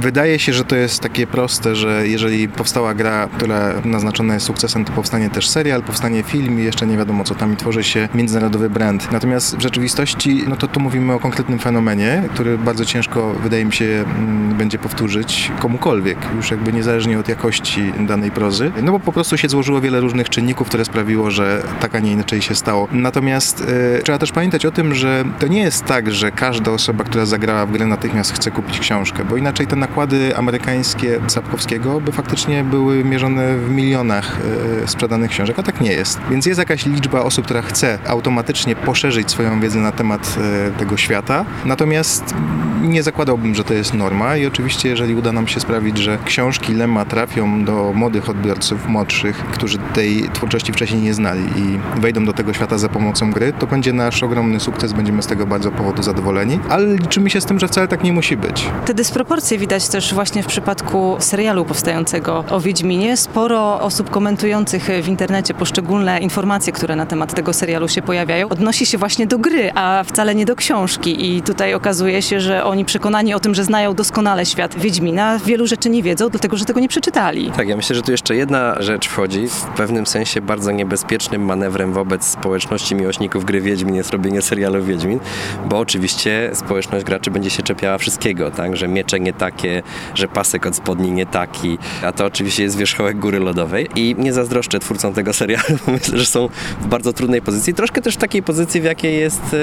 wydaje 0.00 0.38
się, 0.38 0.52
że 0.52 0.64
to 0.64 0.76
jest 0.76 1.00
takie 1.00 1.26
proste, 1.26 1.76
że 1.76 2.08
jeżeli 2.08 2.48
powstała 2.48 2.94
gra, 2.94 3.28
która 3.36 3.74
naznaczona 3.84 4.34
jest 4.34 4.46
sukcesem, 4.46 4.84
to 4.84 4.92
powstanie 4.92 5.30
też 5.30 5.48
serial, 5.48 5.82
powstanie 5.82 6.22
film 6.22 6.60
i 6.60 6.64
jeszcze 6.64 6.86
nie 6.86 6.96
wiadomo 6.96 7.24
co 7.24 7.34
tam 7.34 7.52
i 7.52 7.56
tworzy 7.56 7.84
się 7.84 8.08
międzynarodowy 8.14 8.70
brand. 8.70 9.12
Natomiast 9.12 9.56
w 9.56 9.60
rzeczywistości, 9.60 10.44
no 10.48 10.56
to 10.56 10.68
tu 10.68 10.80
mówimy 10.80 11.12
o 11.12 11.18
konkretnym 11.18 11.58
fenomenie, 11.58 12.22
który 12.34 12.58
bardzo 12.58 12.84
ciężko, 12.84 13.34
wydaje 13.42 13.64
mi 13.64 13.72
się, 13.72 13.84
mm, 13.84 14.56
będzie 14.56 14.78
powtórzyć 14.78 15.52
komukolwiek, 15.58 16.18
już 16.36 16.50
jakby 16.50 16.72
niezależnie 16.72 17.18
od 17.18 17.28
jakości 17.28 17.92
danej 18.06 18.30
prozy, 18.30 18.72
no 18.82 18.92
bo 18.92 19.00
po 19.00 19.12
prostu 19.12 19.36
się 19.36 19.48
złożyło 19.48 19.80
wiele 19.80 20.00
różnych 20.00 20.28
czynników, 20.28 20.68
które 20.68 20.84
sprawiło, 20.84 21.30
że 21.30 21.62
tak, 21.80 21.94
a 21.94 21.98
nie 21.98 22.12
inaczej 22.12 22.42
się 22.42 22.54
stało. 22.54 22.88
Natomiast 22.92 23.60
y, 23.60 24.02
trzeba 24.02 24.18
też 24.20 24.32
pamiętać 24.32 24.66
o 24.66 24.70
tym, 24.70 24.94
że 24.94 25.24
to 25.38 25.46
nie 25.46 25.60
jest 25.60 25.84
tak, 25.84 26.12
że 26.12 26.32
każda 26.32 26.70
osoba, 26.70 27.04
która 27.04 27.26
zagrała 27.26 27.66
w 27.66 27.72
grę 27.72 27.86
natychmiast 27.86 28.32
chce 28.32 28.50
kupić 28.50 28.78
książkę, 28.78 29.24
bo 29.24 29.36
inaczej 29.36 29.66
te 29.66 29.76
nakłady 29.76 30.36
amerykańskie 30.36 31.20
Sapkowskiego 31.28 32.00
by 32.00 32.12
faktycznie 32.12 32.64
były 32.64 33.04
mierzone 33.04 33.56
w 33.56 33.70
milionach 33.70 34.38
y, 34.84 34.88
sprzedanych 34.88 35.30
książek, 35.30 35.58
a 35.58 35.62
tak 35.62 35.80
nie 35.80 35.92
jest. 35.92 36.20
Więc 36.30 36.46
jest 36.46 36.58
jakaś 36.58 36.86
liczba 36.86 37.20
osób, 37.20 37.44
która 37.44 37.62
chce 37.62 37.98
automatycznie 38.06 38.76
poszerzyć 38.76 39.30
swoją 39.30 39.60
wiedzę 39.60 39.78
na 39.78 39.92
temat 39.92 40.38
y, 40.68 40.78
tego 40.78 40.96
świata, 40.96 41.44
natomiast 41.64 42.34
nie 42.80 43.02
zakładałbym, 43.02 43.54
że 43.54 43.64
to 43.64 43.74
jest 43.74 43.94
norma 43.94 44.36
i 44.36 44.46
oczywiście 44.46 44.88
jeżeli 44.88 45.14
uda 45.14 45.32
nam 45.32 45.48
się 45.48 45.60
sprawić, 45.60 45.98
że 45.98 46.18
książki 46.24 46.74
Lema 46.74 47.04
trafią 47.04 47.64
do 47.64 47.92
młodych 47.94 48.28
odbiorców, 48.28 48.88
młodszych, 48.88 49.36
którzy 49.36 49.78
tej 49.78 50.28
twórczości 50.32 50.72
wcześniej 50.72 51.02
nie 51.02 51.14
znali 51.14 51.42
i 51.42 52.00
wejdą 52.00 52.24
do 52.24 52.32
tego 52.32 52.52
świata 52.52 52.78
za 52.78 52.88
pomocą 52.88 53.32
gry, 53.32 53.52
to 53.58 53.66
będzie 53.66 53.92
nasz 53.92 54.22
ogromny 54.22 54.60
sukces, 54.60 54.92
będziemy 54.92 55.22
z 55.22 55.26
tego 55.26 55.46
bardzo 55.46 55.70
powodu 55.70 56.02
zadowoleni, 56.02 56.58
ale 56.68 56.96
liczymy 56.96 57.30
się 57.30 57.40
z 57.40 57.44
tym, 57.44 57.58
że 57.60 57.68
wcale 57.68 57.88
tak 57.88 58.04
nie 58.04 58.12
musi 58.12 58.36
być. 58.36 58.66
Te 58.86 58.94
dysproporcje 58.94 59.58
widać 59.58 59.88
też 59.88 60.14
właśnie 60.14 60.42
w 60.42 60.46
przypadku 60.46 61.16
serialu 61.18 61.64
powstającego 61.64 62.44
o 62.50 62.60
Wiedźminie. 62.60 63.16
Sporo 63.16 63.80
osób 63.80 64.10
komentujących 64.10 64.88
w 65.02 65.08
internecie 65.08 65.54
poszczególne 65.54 66.20
informacje, 66.20 66.72
które 66.72 66.96
na 66.96 67.06
temat 67.06 67.34
tego 67.34 67.52
serialu 67.52 67.88
się 67.88 68.02
pojawiają, 68.02 68.48
odnosi 68.48 68.86
się 68.86 68.98
właśnie 68.98 69.26
do 69.26 69.38
gry, 69.38 69.70
a 69.74 70.04
wcale 70.06 70.34
nie 70.34 70.46
do 70.46 70.56
książki 70.56 71.36
i 71.36 71.42
tutaj 71.42 71.74
okazuje 71.74 72.22
się, 72.22 72.40
że 72.40 72.64
oni 72.70 72.84
przekonani 72.84 73.34
o 73.34 73.40
tym, 73.40 73.54
że 73.54 73.64
znają 73.64 73.94
doskonale 73.94 74.46
świat 74.46 74.78
Wiedźmina, 74.78 75.38
wielu 75.38 75.66
rzeczy 75.66 75.90
nie 75.90 76.02
wiedzą, 76.02 76.28
dlatego 76.28 76.56
że 76.56 76.64
tego 76.64 76.80
nie 76.80 76.88
przeczytali. 76.88 77.50
Tak, 77.56 77.68
ja 77.68 77.76
myślę, 77.76 77.96
że 77.96 78.02
tu 78.02 78.12
jeszcze 78.12 78.36
jedna 78.36 78.82
rzecz 78.82 79.08
wchodzi. 79.08 79.48
W 79.48 79.64
pewnym 79.64 80.06
sensie 80.06 80.40
bardzo 80.40 80.70
niebezpiecznym 80.70 81.44
manewrem 81.44 81.92
wobec 81.92 82.24
społeczności 82.24 82.94
miłośników 82.94 83.44
gry 83.44 83.60
Wiedźmin 83.60 83.94
jest 83.94 84.10
robienie 84.10 84.42
serialu 84.42 84.84
Wiedźmin, 84.84 85.20
bo 85.68 85.78
oczywiście 85.78 86.50
społeczność 86.54 87.04
graczy 87.04 87.30
będzie 87.30 87.50
się 87.50 87.62
czepiała 87.62 87.98
wszystkiego, 87.98 88.50
tak, 88.50 88.76
że 88.76 88.88
miecze 88.88 89.20
nie 89.20 89.32
takie, 89.32 89.82
że 90.14 90.28
pasek 90.28 90.66
od 90.66 90.76
spodni 90.76 91.12
nie 91.12 91.26
taki, 91.26 91.78
a 92.02 92.12
to 92.12 92.24
oczywiście 92.24 92.62
jest 92.62 92.76
wierzchołek 92.76 93.18
góry 93.18 93.38
lodowej 93.38 93.88
i 93.96 94.14
nie 94.18 94.32
zazdroszczę 94.32 94.78
twórcom 94.78 95.14
tego 95.14 95.32
serialu, 95.40 95.78
myślę, 95.86 96.18
że 96.18 96.26
są 96.26 96.48
w 96.80 96.86
bardzo 96.86 97.12
trudnej 97.12 97.42
pozycji, 97.42 97.74
troszkę 97.74 98.02
też 98.02 98.14
w 98.14 98.18
takiej 98.18 98.42
pozycji, 98.42 98.80
w 98.80 98.84
jakiej 98.84 99.20
jest 99.20 99.54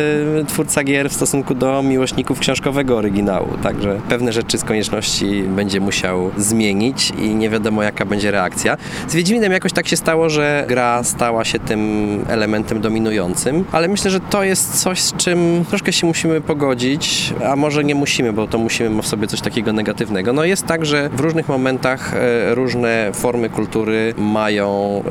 y, 0.41 0.45
twórca 0.47 0.83
gier 0.83 1.09
w 1.09 1.13
stosunku 1.13 1.55
do 1.55 1.83
miłośników 1.83 2.39
książkowego 2.39 2.96
oryginału, 2.97 3.47
także 3.63 3.99
pewne 4.09 4.33
rzeczy 4.33 4.57
z 4.57 4.63
konieczności 4.63 5.43
będzie 5.43 5.79
musiał 5.79 6.31
zmienić 6.37 7.13
i 7.19 7.35
nie 7.35 7.49
wiadomo 7.49 7.83
jaka 7.83 8.05
będzie 8.05 8.31
reakcja. 8.31 8.77
Z 9.07 9.15
Wiedźminem 9.15 9.51
jakoś 9.51 9.73
tak 9.73 9.87
się 9.87 9.97
stało, 9.97 10.29
że 10.29 10.65
gra 10.67 11.03
stała 11.03 11.45
się 11.45 11.59
tym 11.59 11.79
elementem 12.27 12.81
dominującym, 12.81 13.65
ale 13.71 13.87
myślę, 13.87 14.11
że 14.11 14.19
to 14.19 14.43
jest 14.43 14.81
coś, 14.81 14.99
z 14.99 15.15
czym 15.15 15.65
troszkę 15.69 15.93
się 15.93 16.07
musimy 16.07 16.41
pogodzić, 16.41 17.33
a 17.45 17.55
może 17.55 17.83
nie 17.83 17.95
musimy, 17.95 18.33
bo 18.33 18.47
to 18.47 18.57
musimy 18.57 19.01
w 19.01 19.07
sobie 19.07 19.27
coś 19.27 19.41
takiego 19.41 19.73
negatywnego. 19.73 20.33
No 20.33 20.43
jest 20.43 20.65
tak, 20.65 20.85
że 20.85 21.09
w 21.09 21.19
różnych 21.19 21.49
momentach 21.49 22.13
e, 22.13 22.55
różne 22.55 23.11
formy 23.13 23.49
kultury 23.49 24.13
mają 24.17 25.03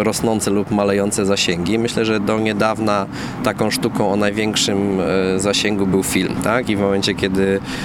e, 0.00 0.04
rosnące 0.04 0.50
lub 0.50 0.70
malejące 0.70 1.26
zasięgi. 1.26 1.78
Myślę, 1.78 2.04
że 2.04 2.20
do 2.20 2.38
niedawna 2.38 3.06
taką 3.44 3.70
sztuką 3.70 4.12
o 4.12 4.16
największym 4.16 5.00
e, 5.00 5.38
zasięgu 5.40 5.86
był 5.86 6.02
film, 6.02 6.34
tak? 6.44 6.70
I 6.70 6.76
w 6.76 6.80
momencie, 6.80 7.14
kiedy, 7.14 7.31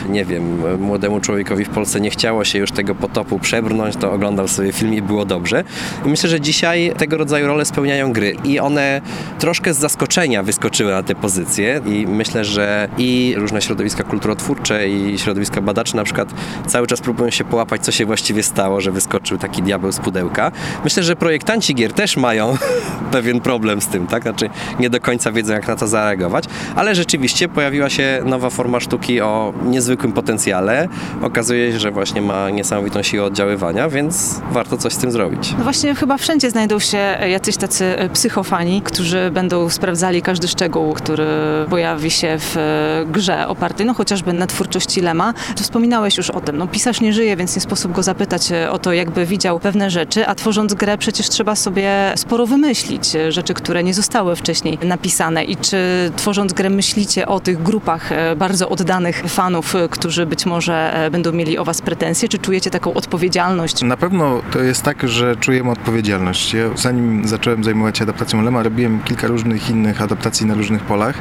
nie 0.09 0.25
wiem, 0.25 0.61
młodemu 0.79 1.19
człowiekowi 1.19 1.65
w 1.65 1.69
Polsce 1.69 1.99
nie 1.99 2.09
chciało 2.09 2.43
się 2.43 2.59
już 2.59 2.71
tego 2.71 2.95
potopu 2.95 3.39
przebrnąć, 3.39 3.95
to 3.95 4.11
oglądał 4.11 4.47
sobie 4.47 4.71
film 4.71 4.93
i 4.93 5.01
było 5.01 5.25
dobrze. 5.25 5.63
Myślę, 6.05 6.29
że 6.29 6.41
dzisiaj 6.41 6.93
tego 6.97 7.17
rodzaju 7.17 7.47
role 7.47 7.65
spełniają 7.65 8.13
gry 8.13 8.35
i 8.43 8.59
one 8.59 9.01
troszkę 9.39 9.73
z 9.73 9.77
zaskoczenia 9.77 10.43
wyskoczyły 10.43 10.91
na 10.91 11.03
te 11.03 11.15
pozycje 11.15 11.81
i 11.85 12.07
myślę, 12.07 12.45
że 12.45 12.89
i 12.97 13.33
różne 13.37 13.61
środowiska 13.61 14.03
kulturotwórcze 14.03 14.89
i 14.89 15.19
środowiska 15.19 15.61
badaczy 15.61 15.95
na 15.95 16.03
przykład 16.03 16.33
cały 16.67 16.87
czas 16.87 17.01
próbują 17.01 17.29
się 17.29 17.43
połapać, 17.43 17.81
co 17.81 17.91
się 17.91 18.05
właściwie 18.05 18.43
stało, 18.43 18.81
że 18.81 18.91
wyskoczył 18.91 19.37
taki 19.37 19.63
diabeł 19.63 19.91
z 19.91 19.99
pudełka. 19.99 20.51
Myślę, 20.83 21.03
że 21.03 21.15
projektanci 21.15 21.75
gier 21.75 21.93
też 21.93 22.17
mają 22.17 22.57
pewien 23.11 23.41
problem 23.41 23.81
z 23.81 23.87
tym, 23.87 24.07
tak? 24.07 24.23
Znaczy 24.23 24.49
nie 24.79 24.89
do 24.89 24.99
końca 25.01 25.31
wiedzą, 25.31 25.53
jak 25.53 25.67
na 25.67 25.75
to 25.75 25.87
zareagować, 25.87 26.43
ale 26.75 26.95
rzeczywiście 26.95 27.49
pojawiła 27.49 27.89
się 27.89 28.21
nowa 28.25 28.49
forma 28.49 28.79
sztuki 28.79 29.21
o 29.21 29.36
niezwykłym 29.65 30.13
potencjale. 30.13 30.87
Okazuje 31.21 31.71
się, 31.71 31.79
że 31.79 31.91
właśnie 31.91 32.21
ma 32.21 32.49
niesamowitą 32.49 33.03
siłę 33.03 33.23
oddziaływania, 33.23 33.89
więc 33.89 34.41
warto 34.51 34.77
coś 34.77 34.93
z 34.93 34.97
tym 34.97 35.11
zrobić. 35.11 35.53
No 35.57 35.63
właśnie 35.63 35.95
chyba 35.95 36.17
wszędzie 36.17 36.49
znajdą 36.49 36.79
się 36.79 36.97
jacyś 37.29 37.57
tacy 37.57 37.85
e, 37.85 38.09
psychofani, 38.09 38.81
którzy 38.81 39.31
będą 39.31 39.69
sprawdzali 39.69 40.21
każdy 40.21 40.47
szczegół, 40.47 40.93
który 40.93 41.25
pojawi 41.69 42.11
się 42.11 42.37
w 42.39 42.57
e, 42.57 43.05
grze 43.11 43.47
opartej, 43.47 43.85
no 43.85 43.93
chociażby 43.93 44.33
na 44.33 44.47
twórczości 44.47 45.01
Lema. 45.01 45.33
Wspominałeś 45.55 46.17
już 46.17 46.29
o 46.29 46.41
tym, 46.41 46.57
no 46.57 46.67
pisarz 46.67 47.01
nie 47.01 47.13
żyje, 47.13 47.35
więc 47.35 47.55
nie 47.55 47.61
sposób 47.61 47.91
go 47.91 48.03
zapytać 48.03 48.51
e, 48.51 48.71
o 48.71 48.79
to, 48.79 48.93
jakby 48.93 49.25
widział 49.25 49.59
pewne 49.59 49.89
rzeczy, 49.89 50.27
a 50.27 50.35
tworząc 50.35 50.73
grę 50.73 50.97
przecież 50.97 51.29
trzeba 51.29 51.55
sobie 51.55 52.13
sporo 52.15 52.45
wymyślić, 52.47 53.11
rzeczy, 53.29 53.53
które 53.53 53.83
nie 53.83 53.93
zostały 53.93 54.35
wcześniej 54.35 54.77
napisane 54.83 55.43
i 55.43 55.57
czy 55.57 55.77
tworząc 56.15 56.53
grę 56.53 56.69
myślicie 56.69 57.27
o 57.27 57.39
tych 57.39 57.63
grupach 57.63 58.09
bardzo 58.37 58.69
oddanych 58.69 59.23
fanów, 59.29 59.73
którzy 59.89 60.25
być 60.25 60.45
może 60.45 60.93
e, 60.93 61.11
będą 61.11 61.31
mieli 61.31 61.57
o 61.57 61.65
was 61.65 61.81
pretensje? 61.81 62.29
Czy 62.29 62.37
czujecie 62.37 62.69
taką 62.69 62.93
odpowiedzialność? 62.93 63.83
Na 63.83 63.97
pewno 63.97 64.41
to 64.51 64.59
jest 64.59 64.83
tak, 64.83 65.07
że 65.07 65.35
czujemy 65.35 65.71
odpowiedzialność. 65.71 66.53
Ja 66.53 66.63
zanim 66.75 67.27
zacząłem 67.27 67.63
zajmować 67.63 67.97
się 67.97 68.03
adaptacją 68.03 68.41
Lema, 68.41 68.63
robiłem 68.63 68.99
kilka 69.03 69.27
różnych 69.27 69.69
innych 69.69 70.01
adaptacji 70.01 70.45
na 70.45 70.53
różnych 70.53 70.83
polach 70.83 71.15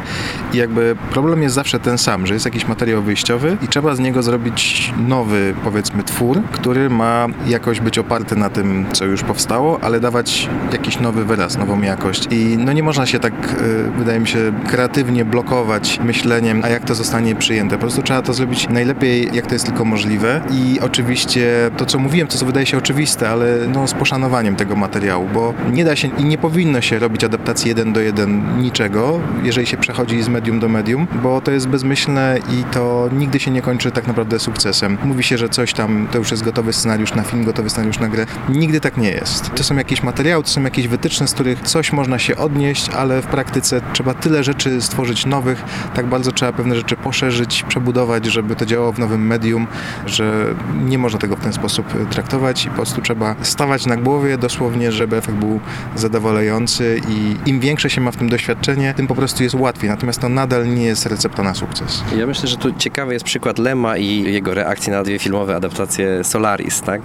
i 0.53 0.57
jakby 0.57 0.97
problem 1.11 1.43
jest 1.43 1.55
zawsze 1.55 1.81
ten 1.81 1.99
sam, 1.99 2.27
że 2.27 2.35
jest 2.35 2.47
jakiś 2.47 2.69
materiał 2.69 3.03
wyjściowy 3.03 3.57
i 3.63 3.69
trzeba 3.69 3.95
z 3.95 3.99
niego 3.99 4.23
zrobić 4.23 4.93
nowy, 5.09 5.55
powiedzmy, 5.65 6.03
twór, 6.03 6.43
który 6.53 6.91
ma 6.91 7.27
jakoś 7.47 7.81
być 7.81 7.99
oparty 7.99 8.37
na 8.37 8.51
tym, 8.51 8.87
co 8.93 9.05
już 9.05 9.23
powstało, 9.23 9.79
ale 9.83 10.01
dawać 10.01 10.49
jakiś 10.73 11.01
nowy 11.01 11.25
wyraz, 11.25 11.59
nową 11.59 11.83
jakość. 11.83 12.29
I 12.31 12.57
no 12.59 12.73
nie 12.73 12.83
można 12.83 13.07
się 13.07 13.19
tak, 13.19 13.33
y, 13.33 13.91
wydaje 13.99 14.21
mi 14.21 14.29
się, 14.29 14.53
kreatywnie 14.67 15.25
blokować 15.25 16.01
myśleniem, 16.05 16.61
a 16.65 16.69
jak 16.69 16.85
to 16.85 16.95
zostanie 16.95 17.35
przyjęte. 17.35 17.79
Prostu 17.87 18.02
trzeba 18.02 18.23
to 18.23 18.35
zrobić 18.35 18.69
najlepiej, 18.69 19.28
jak 19.33 19.47
to 19.47 19.55
jest 19.55 19.66
tylko 19.66 19.85
możliwe 19.85 20.40
i 20.50 20.81
oczywiście 20.81 21.71
to, 21.76 21.87
co 21.87 21.99
mówiłem, 21.99 22.28
to 22.28 22.38
co 22.38 22.47
wydaje 22.47 22.66
się 22.66 22.78
oczywiste, 22.78 23.31
ale 23.31 23.47
no 23.75 23.88
z 23.88 23.95
poszanowaniem 23.95 24.57
tego 24.57 24.76
materiału, 24.76 25.28
bo 25.35 25.55
nie 25.73 25.85
da 25.85 25.97
się 25.97 26.09
i 26.19 26.25
nie 26.25 26.38
powinno 26.38 26.81
się 26.81 26.99
robić 26.99 27.25
adaptacji 27.25 27.69
jeden 27.69 27.93
do 27.93 28.00
jeden 28.00 28.61
niczego, 28.61 29.21
jeżeli 29.43 29.66
się 29.66 29.76
przechodzi 29.76 30.23
z 30.23 30.28
medium 30.28 30.61
do 30.61 30.69
medium, 30.69 31.07
bo 31.23 31.40
to 31.40 31.50
jest 31.50 31.69
bezmyślne 31.69 32.38
i 32.52 32.64
to 32.64 33.09
nigdy 33.12 33.40
się 33.40 33.50
nie 33.50 33.62
kończy 33.62 33.90
tak 33.90 34.07
naprawdę 34.07 34.38
sukcesem. 34.38 34.99
Mówi 35.05 35.23
się, 35.23 35.38
że 35.38 35.49
coś 35.49 35.73
tam, 35.73 36.09
to 36.12 36.19
już 36.19 36.31
jest 36.31 36.45
gotowy 36.45 36.73
scenariusz 36.73 37.14
na 37.14 37.23
film, 37.23 37.45
gotowy 37.45 37.71
scenariusz 37.71 37.99
na 37.99 38.09
grę. 38.09 38.26
Nigdy 38.49 38.81
tak 38.81 38.97
nie 38.97 39.11
jest. 39.11 39.55
To 39.55 39.64
są 39.64 39.76
jakieś 39.76 40.02
materiały, 40.02 40.43
to 40.43 40.50
są 40.50 40.62
jakieś 40.62 40.88
wytyczne, 40.88 41.28
z 41.28 41.35
których 41.35 41.61
coś 41.61 41.93
można 41.93 42.19
się 42.19 42.37
odnieść, 42.37 42.88
ale 42.88 43.23
w 43.23 43.26
praktyce 43.26 43.81
trzeba 43.93 44.14
tyle 44.14 44.45
rzeczy 44.45 44.83
stworzyć 44.83 45.26
nowych, 45.26 45.64
tak 45.95 46.07
bardzo 46.07 46.33
trzeba 46.33 46.52
pewne 46.52 46.76
rzeczy 46.76 46.97
poszerzyć, 46.97 47.64
przebudować, 47.76 48.26
żeby 48.26 48.56
to 48.56 48.66
działało 48.66 48.92
w 48.92 48.99
nowym 48.99 49.26
medium, 49.26 49.66
że 50.06 50.54
nie 50.85 50.99
można 50.99 51.18
tego 51.18 51.37
w 51.37 51.40
ten 51.40 51.52
sposób 51.52 51.87
traktować 52.11 52.64
i 52.64 52.68
po 52.68 52.75
prostu 52.75 53.02
trzeba 53.02 53.37
stawać 53.42 53.87
na 53.87 53.97
głowie 53.97 54.38
dosłownie, 54.38 54.92
żeby 54.92 55.16
efekt 55.16 55.38
był 55.38 55.61
zadowalający 55.97 57.00
i 57.09 57.50
im 57.50 57.61
większe 57.61 57.90
się 57.90 58.00
ma 58.00 58.11
w 58.11 58.16
tym 58.16 58.28
doświadczenie, 58.28 58.95
tym 58.95 59.06
po 59.06 59.14
prostu 59.14 59.42
jest 59.42 59.54
łatwiej. 59.54 59.90
Natomiast 59.90 60.21
to 60.21 60.28
nadal 60.28 60.75
nie 60.75 60.85
jest 60.85 61.06
recepta 61.06 61.42
na 61.42 61.54
sukces. 61.54 62.02
Ja 62.18 62.26
myślę, 62.26 62.49
że 62.49 62.56
tu 62.56 62.73
ciekawy 62.73 63.12
jest 63.12 63.25
przykład 63.25 63.59
Lema 63.59 63.97
i 63.97 64.33
jego 64.33 64.54
reakcji 64.54 64.92
na 64.92 65.02
dwie 65.02 65.18
filmowe 65.18 65.56
adaptacje 65.56 66.25
Solaris. 66.25 66.80
Tak? 66.80 67.02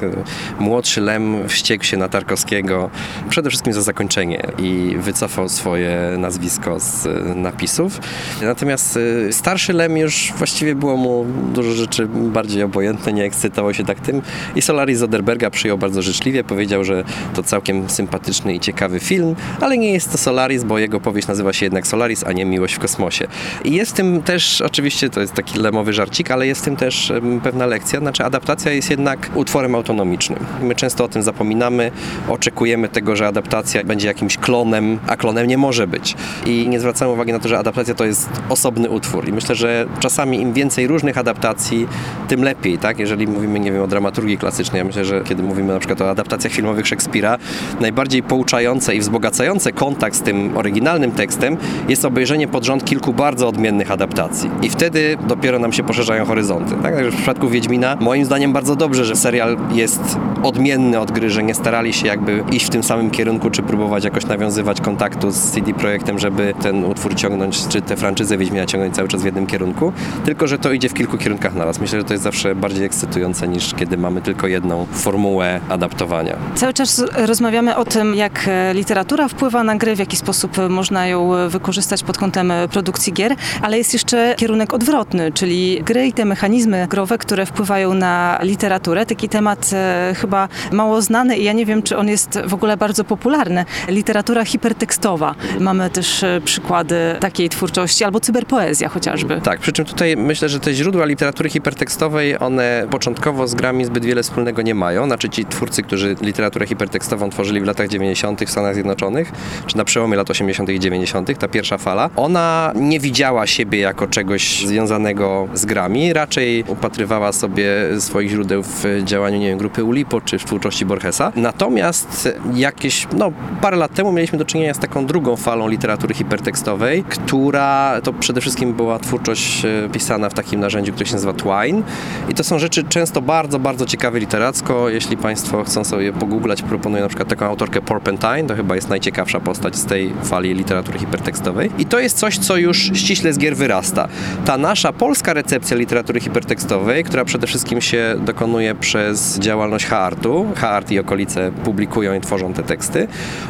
Młodszy 0.60 1.02
Lem 1.02 1.48
wściekł 1.48 1.84
się 1.84 1.98
na 1.98 2.10
Tarkowskiego 2.10 2.90
przede 3.30 3.50
wszystkim 3.50 3.74
za 3.74 3.82
zakończenie 3.82 4.48
i 4.58 4.96
wycofał 5.00 5.50
swoje 5.50 6.16
nazwisko 6.18 6.80
z 6.80 7.08
napisów. 7.36 8.00
Natomiast 8.42 8.98
y, 8.98 9.34
starszy 9.34 9.74
Lem 9.74 9.98
już 9.98 10.34
właściwie 10.38 10.61
było 10.76 10.98
mu 10.98 11.26
dużo 11.54 11.72
rzeczy 11.72 12.08
bardziej 12.08 12.64
obojętne, 12.64 13.14
nie 13.14 13.24
ekscytował 13.24 13.74
się 13.74 13.84
tak 13.84 14.00
tym 14.00 14.22
i 14.56 14.62
Solaris 14.62 15.00
Zoderberga 15.00 15.50
przyjął 15.50 15.78
bardzo 15.78 16.02
życzliwie, 16.02 16.44
powiedział, 16.44 16.84
że 16.84 17.04
to 17.34 17.44
całkiem 17.44 17.90
sympatyczny 17.90 18.54
i 18.54 18.60
ciekawy 18.60 19.00
film, 19.00 19.36
ale 19.62 19.78
nie 19.78 19.94
jest 19.94 20.12
to 20.12 20.18
Solaris, 20.18 20.64
bo 20.64 20.80
jego 20.80 21.00
powieść 21.00 21.28
nazywa 21.28 21.54
się 21.54 21.66
jednak 21.66 21.88
Solaris, 21.88 22.24
a 22.24 22.32
nie 22.32 22.46
Miłość 22.46 22.74
w 22.74 22.80
kosmosie. 22.80 23.28
I 23.64 23.72
jest 23.72 23.96
tym 23.96 24.22
też, 24.22 24.62
oczywiście 24.62 25.10
to 25.10 25.22
jest 25.22 25.34
taki 25.34 25.60
lemowy 25.60 25.94
żarcik, 25.94 26.32
ale 26.32 26.48
jest 26.48 26.66
tym 26.66 26.76
też 26.76 27.14
pewna 27.44 27.66
lekcja, 27.66 28.00
znaczy 28.00 28.24
adaptacja 28.24 28.72
jest 28.72 28.90
jednak 28.90 29.30
utworem 29.36 29.76
autonomicznym. 29.76 30.40
My 30.62 30.76
często 30.76 31.04
o 31.04 31.08
tym 31.08 31.24
zapominamy, 31.24 31.92
oczekujemy 32.30 32.90
tego, 32.90 33.16
że 33.16 33.28
adaptacja 33.28 33.84
będzie 33.84 34.08
jakimś 34.08 34.38
klonem, 34.38 35.00
a 35.08 35.18
klonem 35.18 35.48
nie 35.48 35.58
może 35.58 35.88
być. 35.88 36.16
I 36.46 36.68
nie 36.70 36.80
zwracamy 36.80 37.12
uwagi 37.12 37.32
na 37.32 37.40
to, 37.40 37.50
że 37.50 37.60
adaptacja 37.60 37.94
to 37.94 38.06
jest 38.06 38.30
osobny 38.50 38.90
utwór. 38.90 39.30
I 39.30 39.34
myślę, 39.34 39.56
że 39.56 39.86
czasami 40.00 40.42
im 40.42 40.51
więcej 40.54 40.88
różnych 40.88 41.18
adaptacji, 41.18 41.88
tym 42.28 42.44
lepiej, 42.44 42.78
tak? 42.78 43.00
Jeżeli 43.00 43.28
mówimy, 43.28 43.60
nie 43.60 43.72
wiem, 43.72 43.82
o 43.82 43.88
dramaturgii 43.88 44.38
klasycznej, 44.38 44.80
ja 44.80 44.86
myślę, 44.86 45.06
że 45.06 45.22
kiedy 45.24 45.44
mówimy 45.44 45.74
na 45.74 45.80
przykład 45.80 46.02
o 46.02 46.10
adaptacjach 46.10 46.54
filmowych 46.54 46.88
Szekspira, 46.88 47.38
najbardziej 47.80 48.24
pouczające 48.24 48.96
i 48.96 49.00
wzbogacające 49.00 49.72
kontakt 49.72 50.16
z 50.16 50.22
tym 50.22 50.58
oryginalnym 50.58 51.12
tekstem 51.12 51.58
jest 51.90 52.06
obejrzenie 52.06 52.48
pod 52.48 52.64
rząd 52.66 52.86
kilku 52.86 53.14
bardzo 53.14 53.48
odmiennych 53.48 53.92
adaptacji. 53.92 54.50
I 54.62 54.70
wtedy 54.70 55.18
dopiero 55.28 55.60
nam 55.60 55.74
się 55.74 55.84
poszerzają 55.84 56.26
horyzonty. 56.26 56.76
Tak? 56.84 57.06
W 57.06 57.16
przypadku 57.16 57.50
Wiedźmina, 57.50 57.98
moim 58.00 58.26
zdaniem 58.26 58.54
bardzo 58.54 58.76
dobrze, 58.76 59.06
że 59.06 59.16
serial 59.16 59.58
jest 59.72 60.18
odmienny 60.44 61.00
od 61.00 61.12
gry, 61.12 61.30
że 61.30 61.44
nie 61.44 61.54
starali 61.54 61.94
się 61.94 62.08
jakby 62.08 62.44
iść 62.52 62.66
w 62.66 62.70
tym 62.70 62.84
samym 62.84 63.12
kierunku, 63.12 63.50
czy 63.50 63.64
próbować 63.64 64.04
jakoś 64.04 64.26
nawiązywać 64.26 64.82
kontaktu 64.82 65.32
z 65.32 65.52
CD 65.52 65.74
Projektem, 65.74 66.20
żeby 66.20 66.54
ten 66.62 66.86
utwór 66.86 67.16
ciągnąć, 67.16 67.68
czy 67.68 67.82
tę 67.82 67.98
franczyzę 67.98 68.38
Wiedźmina 68.38 68.66
ciągnąć 68.66 68.96
cały 68.96 69.08
czas 69.08 69.22
w 69.22 69.26
jednym 69.26 69.48
kierunku, 69.48 69.94
tylko 70.26 70.41
że 70.48 70.58
to 70.58 70.72
idzie 70.72 70.90
w 70.90 70.94
kilku 70.94 71.18
kierunkach 71.18 71.56
naraz. 71.56 71.80
Myślę, 71.80 72.00
że 72.00 72.06
to 72.06 72.14
jest 72.14 72.24
zawsze 72.24 72.56
bardziej 72.56 72.86
ekscytujące 72.86 73.48
niż 73.48 73.74
kiedy 73.74 73.98
mamy 73.98 74.22
tylko 74.22 74.48
jedną 74.48 74.86
formułę 74.92 75.60
adaptowania. 75.70 76.38
Cały 76.56 76.74
czas 76.74 77.04
rozmawiamy 77.16 77.76
o 77.76 77.86
tym, 77.86 78.16
jak 78.16 78.48
e, 78.48 78.74
literatura 78.74 79.28
wpływa 79.28 79.64
na 79.64 79.76
gry, 79.76 79.96
w 79.96 80.00
jaki 80.00 80.18
sposób 80.18 80.58
można 80.70 81.08
ją 81.08 81.36
e, 81.36 81.50
wykorzystać 81.50 82.04
pod 82.04 82.18
kątem 82.18 82.52
e, 82.52 82.68
produkcji 82.68 83.14
gier, 83.14 83.36
ale 83.62 83.78
jest 83.78 83.94
jeszcze 83.94 84.36
kierunek 84.38 84.74
odwrotny, 84.74 85.32
czyli 85.32 85.82
gry 85.84 86.08
i 86.08 86.14
te 86.14 86.26
mechanizmy 86.26 86.88
growe, 86.90 87.18
które 87.18 87.46
wpływają 87.46 87.94
na 87.94 88.40
literaturę. 88.42 89.06
Taki 89.06 89.30
temat 89.30 89.72
chyba 90.16 90.48
mało 90.72 91.02
znany 91.02 91.38
i 91.38 91.44
ja 91.44 91.54
nie 91.54 91.66
wiem, 91.66 91.84
czy 91.84 91.98
on 91.98 92.08
jest 92.08 92.40
w 92.46 92.54
ogóle 92.54 92.78
bardzo 92.78 93.04
popularny. 93.04 93.66
Literatura 93.88 94.46
hipertekstowa. 94.46 95.36
Mamy 95.60 95.90
też 95.90 96.26
przykłady 96.46 96.96
takiej 97.20 97.50
twórczości, 97.50 98.04
albo 98.04 98.20
cyberpoezja 98.20 98.90
chociażby. 98.90 99.42
Tak, 99.44 99.60
przy 99.60 99.72
czym 99.72 99.86
tutaj 99.86 100.18
myślę, 100.32 100.50
że 100.50 100.60
te 100.60 100.74
źródła 100.74 101.06
literatury 101.06 101.50
hipertekstowej, 101.50 102.40
one 102.40 102.88
początkowo 102.90 103.48
z 103.48 103.56
grami 103.56 103.86
zbyt 103.86 104.06
wiele 104.06 104.24
wspólnego 104.24 104.62
nie 104.62 104.76
mają. 104.76 105.06
Znaczy 105.06 105.30
ci 105.30 105.46
twórcy, 105.46 105.84
którzy 105.84 106.16
literaturę 106.22 106.68
hipertekstową 106.68 107.30
tworzyli 107.30 107.62
w 107.62 107.66
latach 107.66 107.88
90. 107.88 108.44
w 108.44 108.50
Stanach 108.50 108.74
Zjednoczonych, 108.74 109.32
czy 109.68 109.78
na 109.78 109.86
przełomie 109.86 110.18
lat 110.18 110.30
80. 110.30 110.70
i 110.70 110.80
90., 110.80 111.40
ta 111.40 111.48
pierwsza 111.48 111.78
fala, 111.78 112.10
ona 112.16 112.74
nie 112.76 113.00
widziała 113.00 113.48
siebie 113.48 113.80
jako 113.80 114.08
czegoś 114.08 114.66
związanego 114.66 115.48
z 115.54 115.66
grami, 115.66 116.14
raczej 116.14 116.64
upatrywała 116.68 117.32
sobie 117.32 117.66
swoich 118.00 118.30
źródeł 118.30 118.64
w 118.64 118.84
działaniu, 119.04 119.40
nie 119.40 119.48
wiem, 119.48 119.58
grupy 119.58 119.84
Ulipo, 119.84 120.22
czy 120.22 120.40
w 120.40 120.46
twórczości 120.46 120.86
Borgesa. 120.86 121.32
Natomiast 121.36 122.30
jakieś, 122.54 123.08
no, 123.18 123.32
parę 123.62 123.78
lat 123.78 123.94
temu 123.94 124.12
mieliśmy 124.12 124.38
do 124.38 124.46
czynienia 124.46 124.74
z 124.74 124.80
taką 124.80 125.06
drugą 125.06 125.36
falą 125.36 125.68
literatury 125.68 126.14
hipertekstowej, 126.14 127.04
która 127.04 128.02
to 128.04 128.14
przede 128.14 128.42
wszystkim 128.42 128.74
była 128.74 129.00
twórczość 129.00 129.66
e, 129.66 129.90
pisana 130.22 130.30
w 130.30 130.34
takim 130.34 130.60
narzędziu, 130.60 130.94
które 130.94 131.06
się 131.06 131.14
nazywa 131.14 131.34
Twine. 131.34 131.84
I 132.30 132.34
to 132.34 132.44
są 132.44 132.60
rzeczy 132.60 132.84
często 132.84 133.22
bardzo, 133.22 133.60
bardzo 133.60 133.86
ciekawe 133.86 134.20
literacko. 134.20 134.90
Jeśli 134.90 135.18
Państwo 135.18 135.64
chcą 135.64 135.84
sobie 135.84 136.14
pogooglać, 136.14 136.62
proponuję 136.62 137.02
na 137.02 137.08
przykład 137.08 137.30
taką 137.30 137.46
autorkę 137.46 137.82
Porpentine, 137.82 138.48
to 138.48 138.56
chyba 138.56 138.76
jest 138.76 138.90
najciekawsza 138.90 139.40
postać 139.40 139.76
z 139.76 139.86
tej 139.86 140.14
fali 140.24 140.54
literatury 140.54 141.00
hipertekstowej. 141.00 141.72
I 141.78 141.86
to 141.86 142.00
jest 142.00 142.18
coś, 142.18 142.38
co 142.38 142.58
już 142.58 142.92
ściśle 142.94 143.34
z 143.34 143.38
gier 143.38 143.56
wyrasta. 143.56 144.08
Ta 144.46 144.58
nasza 144.58 144.94
polska 144.94 145.34
recepcja 145.34 145.78
literatury 145.78 146.20
hipertekstowej, 146.20 147.04
która 147.04 147.26
przede 147.26 147.48
wszystkim 147.48 147.82
się 147.82 148.16
dokonuje 148.20 148.76
przez 148.76 149.40
działalność 149.40 149.86
Haartu, 149.86 150.48
Haart 150.56 150.92
i 150.92 151.00
okolice 151.00 151.52
publikują 151.64 152.14
i 152.14 152.22
tworzą 152.22 152.54
te 152.54 152.64
teksty, 152.64 153.08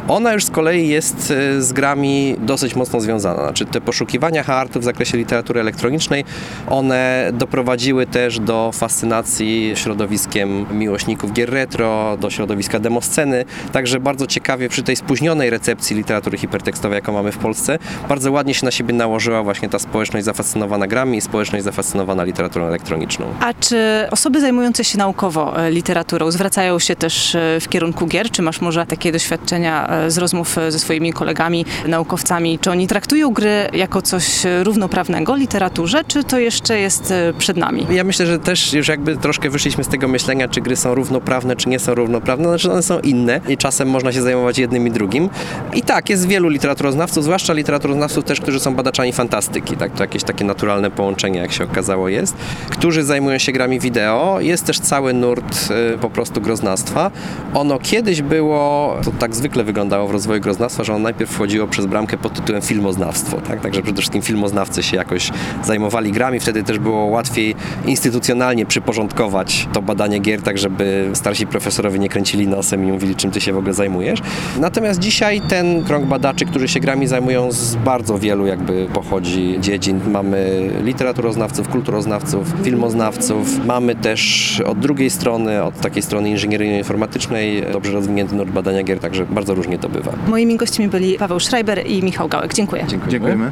ona 0.07 0.33
już 0.33 0.45
z 0.45 0.49
kolei 0.49 0.87
jest 0.87 1.31
e, 1.31 1.61
z 1.61 1.73
grami 1.73 2.35
dosyć 2.39 2.75
mocno 2.75 3.01
związana. 3.01 3.43
Znaczy 3.43 3.65
te 3.65 3.81
poszukiwania 3.81 4.43
Haartu 4.43 4.79
w 4.79 4.83
zakresie 4.83 5.17
literatury 5.17 5.59
elektronicznej, 5.59 6.25
one 6.67 7.29
doprowadziły 7.33 8.05
też 8.07 8.39
do 8.39 8.71
fascynacji 8.73 9.71
środowiskiem 9.75 10.65
miłośników 10.71 11.33
gier 11.33 11.49
retro, 11.49 12.17
do 12.17 12.29
środowiska 12.29 12.79
demosceny, 12.79 13.45
także 13.71 13.99
bardzo 13.99 14.27
ciekawie 14.27 14.69
przy 14.69 14.83
tej 14.83 14.95
spóźnionej 14.95 15.49
recepcji 15.49 15.95
literatury 15.95 16.37
hipertekstowej, 16.37 16.95
jaką 16.95 17.13
mamy 17.13 17.31
w 17.31 17.37
Polsce, 17.37 17.79
bardzo 18.09 18.31
ładnie 18.31 18.53
się 18.53 18.65
na 18.65 18.71
siebie 18.71 18.93
nałożyła 18.93 19.43
właśnie 19.43 19.69
ta 19.69 19.79
społeczność 19.79 20.25
zafascynowana 20.25 20.87
grami 20.87 21.17
i 21.17 21.21
społeczność 21.21 21.65
zafascynowana 21.65 22.23
literaturą 22.23 22.65
elektroniczną. 22.65 23.25
A 23.39 23.53
czy 23.53 24.07
osoby 24.11 24.41
zajmujące 24.41 24.83
się 24.83 24.97
naukowo 24.97 25.65
e, 25.65 25.71
literaturą 25.71 26.31
zwracają 26.31 26.79
się 26.79 26.95
też 26.95 27.35
e, 27.35 27.59
w 27.59 27.69
kierunku 27.69 28.07
gier? 28.07 28.31
Czy 28.31 28.41
masz 28.41 28.61
może 28.61 28.85
takie 28.85 29.11
doświadczenia 29.11 29.89
e, 29.89 30.11
z 30.11 30.17
rozmów 30.17 30.55
ze 30.69 30.79
swoimi 30.79 31.13
kolegami, 31.13 31.65
naukowcami? 31.87 32.59
Czy 32.59 32.71
oni 32.71 32.87
traktują 32.87 33.33
gry 33.33 33.69
jako 33.73 34.01
coś 34.01 34.25
równoprawnego 34.63 35.35
literaturze, 35.35 36.03
czy 36.07 36.23
to 36.23 36.39
jeszcze 36.51 36.79
jest 36.79 37.13
przed 37.37 37.57
nami? 37.57 37.87
Ja 37.91 38.03
myślę, 38.03 38.25
że 38.25 38.39
też 38.39 38.73
już 38.73 38.87
jakby 38.87 39.17
troszkę 39.17 39.49
wyszliśmy 39.49 39.83
z 39.83 39.87
tego 39.87 40.07
myślenia, 40.07 40.47
czy 40.47 40.61
gry 40.61 40.75
są 40.75 40.95
równoprawne, 40.95 41.55
czy 41.55 41.69
nie 41.69 41.79
są 41.79 41.95
równoprawne, 41.95 42.47
znaczy 42.47 42.71
one 42.71 42.83
są 42.83 42.99
inne 42.99 43.41
i 43.47 43.57
czasem 43.57 43.89
można 43.89 44.11
się 44.11 44.21
zajmować 44.21 44.57
jednym 44.57 44.87
i 44.87 44.91
drugim. 44.91 45.29
I 45.73 45.81
tak, 45.81 46.09
jest 46.09 46.27
wielu 46.27 46.49
literaturoznawców, 46.49 47.23
zwłaszcza 47.23 47.53
literaturoznawców 47.53 48.23
też, 48.23 48.41
którzy 48.41 48.59
są 48.59 48.75
badaczami 48.75 49.13
fantastyki, 49.13 49.77
tak, 49.77 49.91
to 49.91 50.03
jakieś 50.03 50.23
takie 50.23 50.45
naturalne 50.45 50.91
połączenie, 50.91 51.39
jak 51.39 51.51
się 51.51 51.63
okazało 51.63 52.09
jest, 52.09 52.35
którzy 52.69 53.03
zajmują 53.03 53.37
się 53.37 53.51
grami 53.51 53.79
wideo. 53.79 54.39
Jest 54.39 54.65
też 54.65 54.79
cały 54.79 55.13
nurt 55.13 55.71
y, 55.95 55.97
po 55.97 56.09
prostu 56.09 56.41
groznastwa. 56.41 57.11
Ono 57.53 57.79
kiedyś 57.79 58.21
było, 58.21 58.97
to 59.03 59.11
tak 59.11 59.35
zwykle 59.35 59.63
wyglądało 59.63 60.07
w 60.07 60.11
rozwoju 60.11 60.41
groznastwa, 60.41 60.83
że 60.83 60.93
ono 60.93 61.03
najpierw 61.03 61.31
wchodziło 61.31 61.67
przez 61.67 61.85
bramkę 61.85 62.17
pod 62.17 62.33
tytułem 62.33 62.61
filmoznawstwo, 62.61 63.41
tak, 63.41 63.61
także 63.61 63.81
przede 63.81 63.97
wszystkim 63.97 64.21
filmoznawcy 64.21 64.83
się 64.83 64.97
jakoś 64.97 65.29
zajmowali 65.63 66.11
grami, 66.11 66.30
Wtedy 66.39 66.63
też 66.63 66.79
było 66.79 67.05
łatwiej 67.05 67.55
instytucjonalnie 67.85 68.65
przyporządkować 68.65 69.67
to 69.73 69.81
badanie 69.81 70.19
gier, 70.19 70.41
tak 70.41 70.57
żeby 70.57 71.09
starsi 71.13 71.47
profesorowie 71.47 71.99
nie 71.99 72.09
kręcili 72.09 72.47
nosem 72.47 72.87
i 72.87 72.91
mówili, 72.91 73.15
czym 73.15 73.31
ty 73.31 73.41
się 73.41 73.53
w 73.53 73.57
ogóle 73.57 73.73
zajmujesz. 73.73 74.19
Natomiast 74.59 74.99
dzisiaj 74.99 75.41
ten 75.41 75.83
krąg 75.83 76.05
badaczy, 76.05 76.45
którzy 76.45 76.67
się 76.67 76.79
grami 76.79 77.07
zajmują 77.07 77.51
z 77.51 77.75
bardzo 77.75 78.19
wielu 78.19 78.45
jakby 78.45 78.87
pochodzi 78.93 79.57
dziedzin. 79.59 79.99
Mamy 80.11 80.69
literaturoznawców, 80.83 81.69
kulturoznawców, 81.69 82.53
filmoznawców. 82.63 83.65
Mamy 83.65 83.95
też 83.95 84.61
od 84.65 84.79
drugiej 84.79 85.09
strony, 85.09 85.63
od 85.63 85.81
takiej 85.81 86.01
strony 86.03 86.29
inżynieryjno-informatycznej 86.29 87.71
dobrze 87.73 87.91
rozwinięty 87.91 88.35
nurt 88.35 88.49
badania 88.49 88.83
gier, 88.83 88.99
także 88.99 89.25
bardzo 89.25 89.53
różnie 89.53 89.79
to 89.79 89.89
bywa. 89.89 90.11
Moimi 90.27 90.57
gośćmi 90.57 90.87
byli 90.87 91.17
Paweł 91.17 91.39
Schreiber 91.39 91.87
i 91.87 92.03
Michał 92.03 92.27
Gałek. 92.27 92.53
Dziękuję. 92.53 92.85
Dziękujemy. 93.07 93.51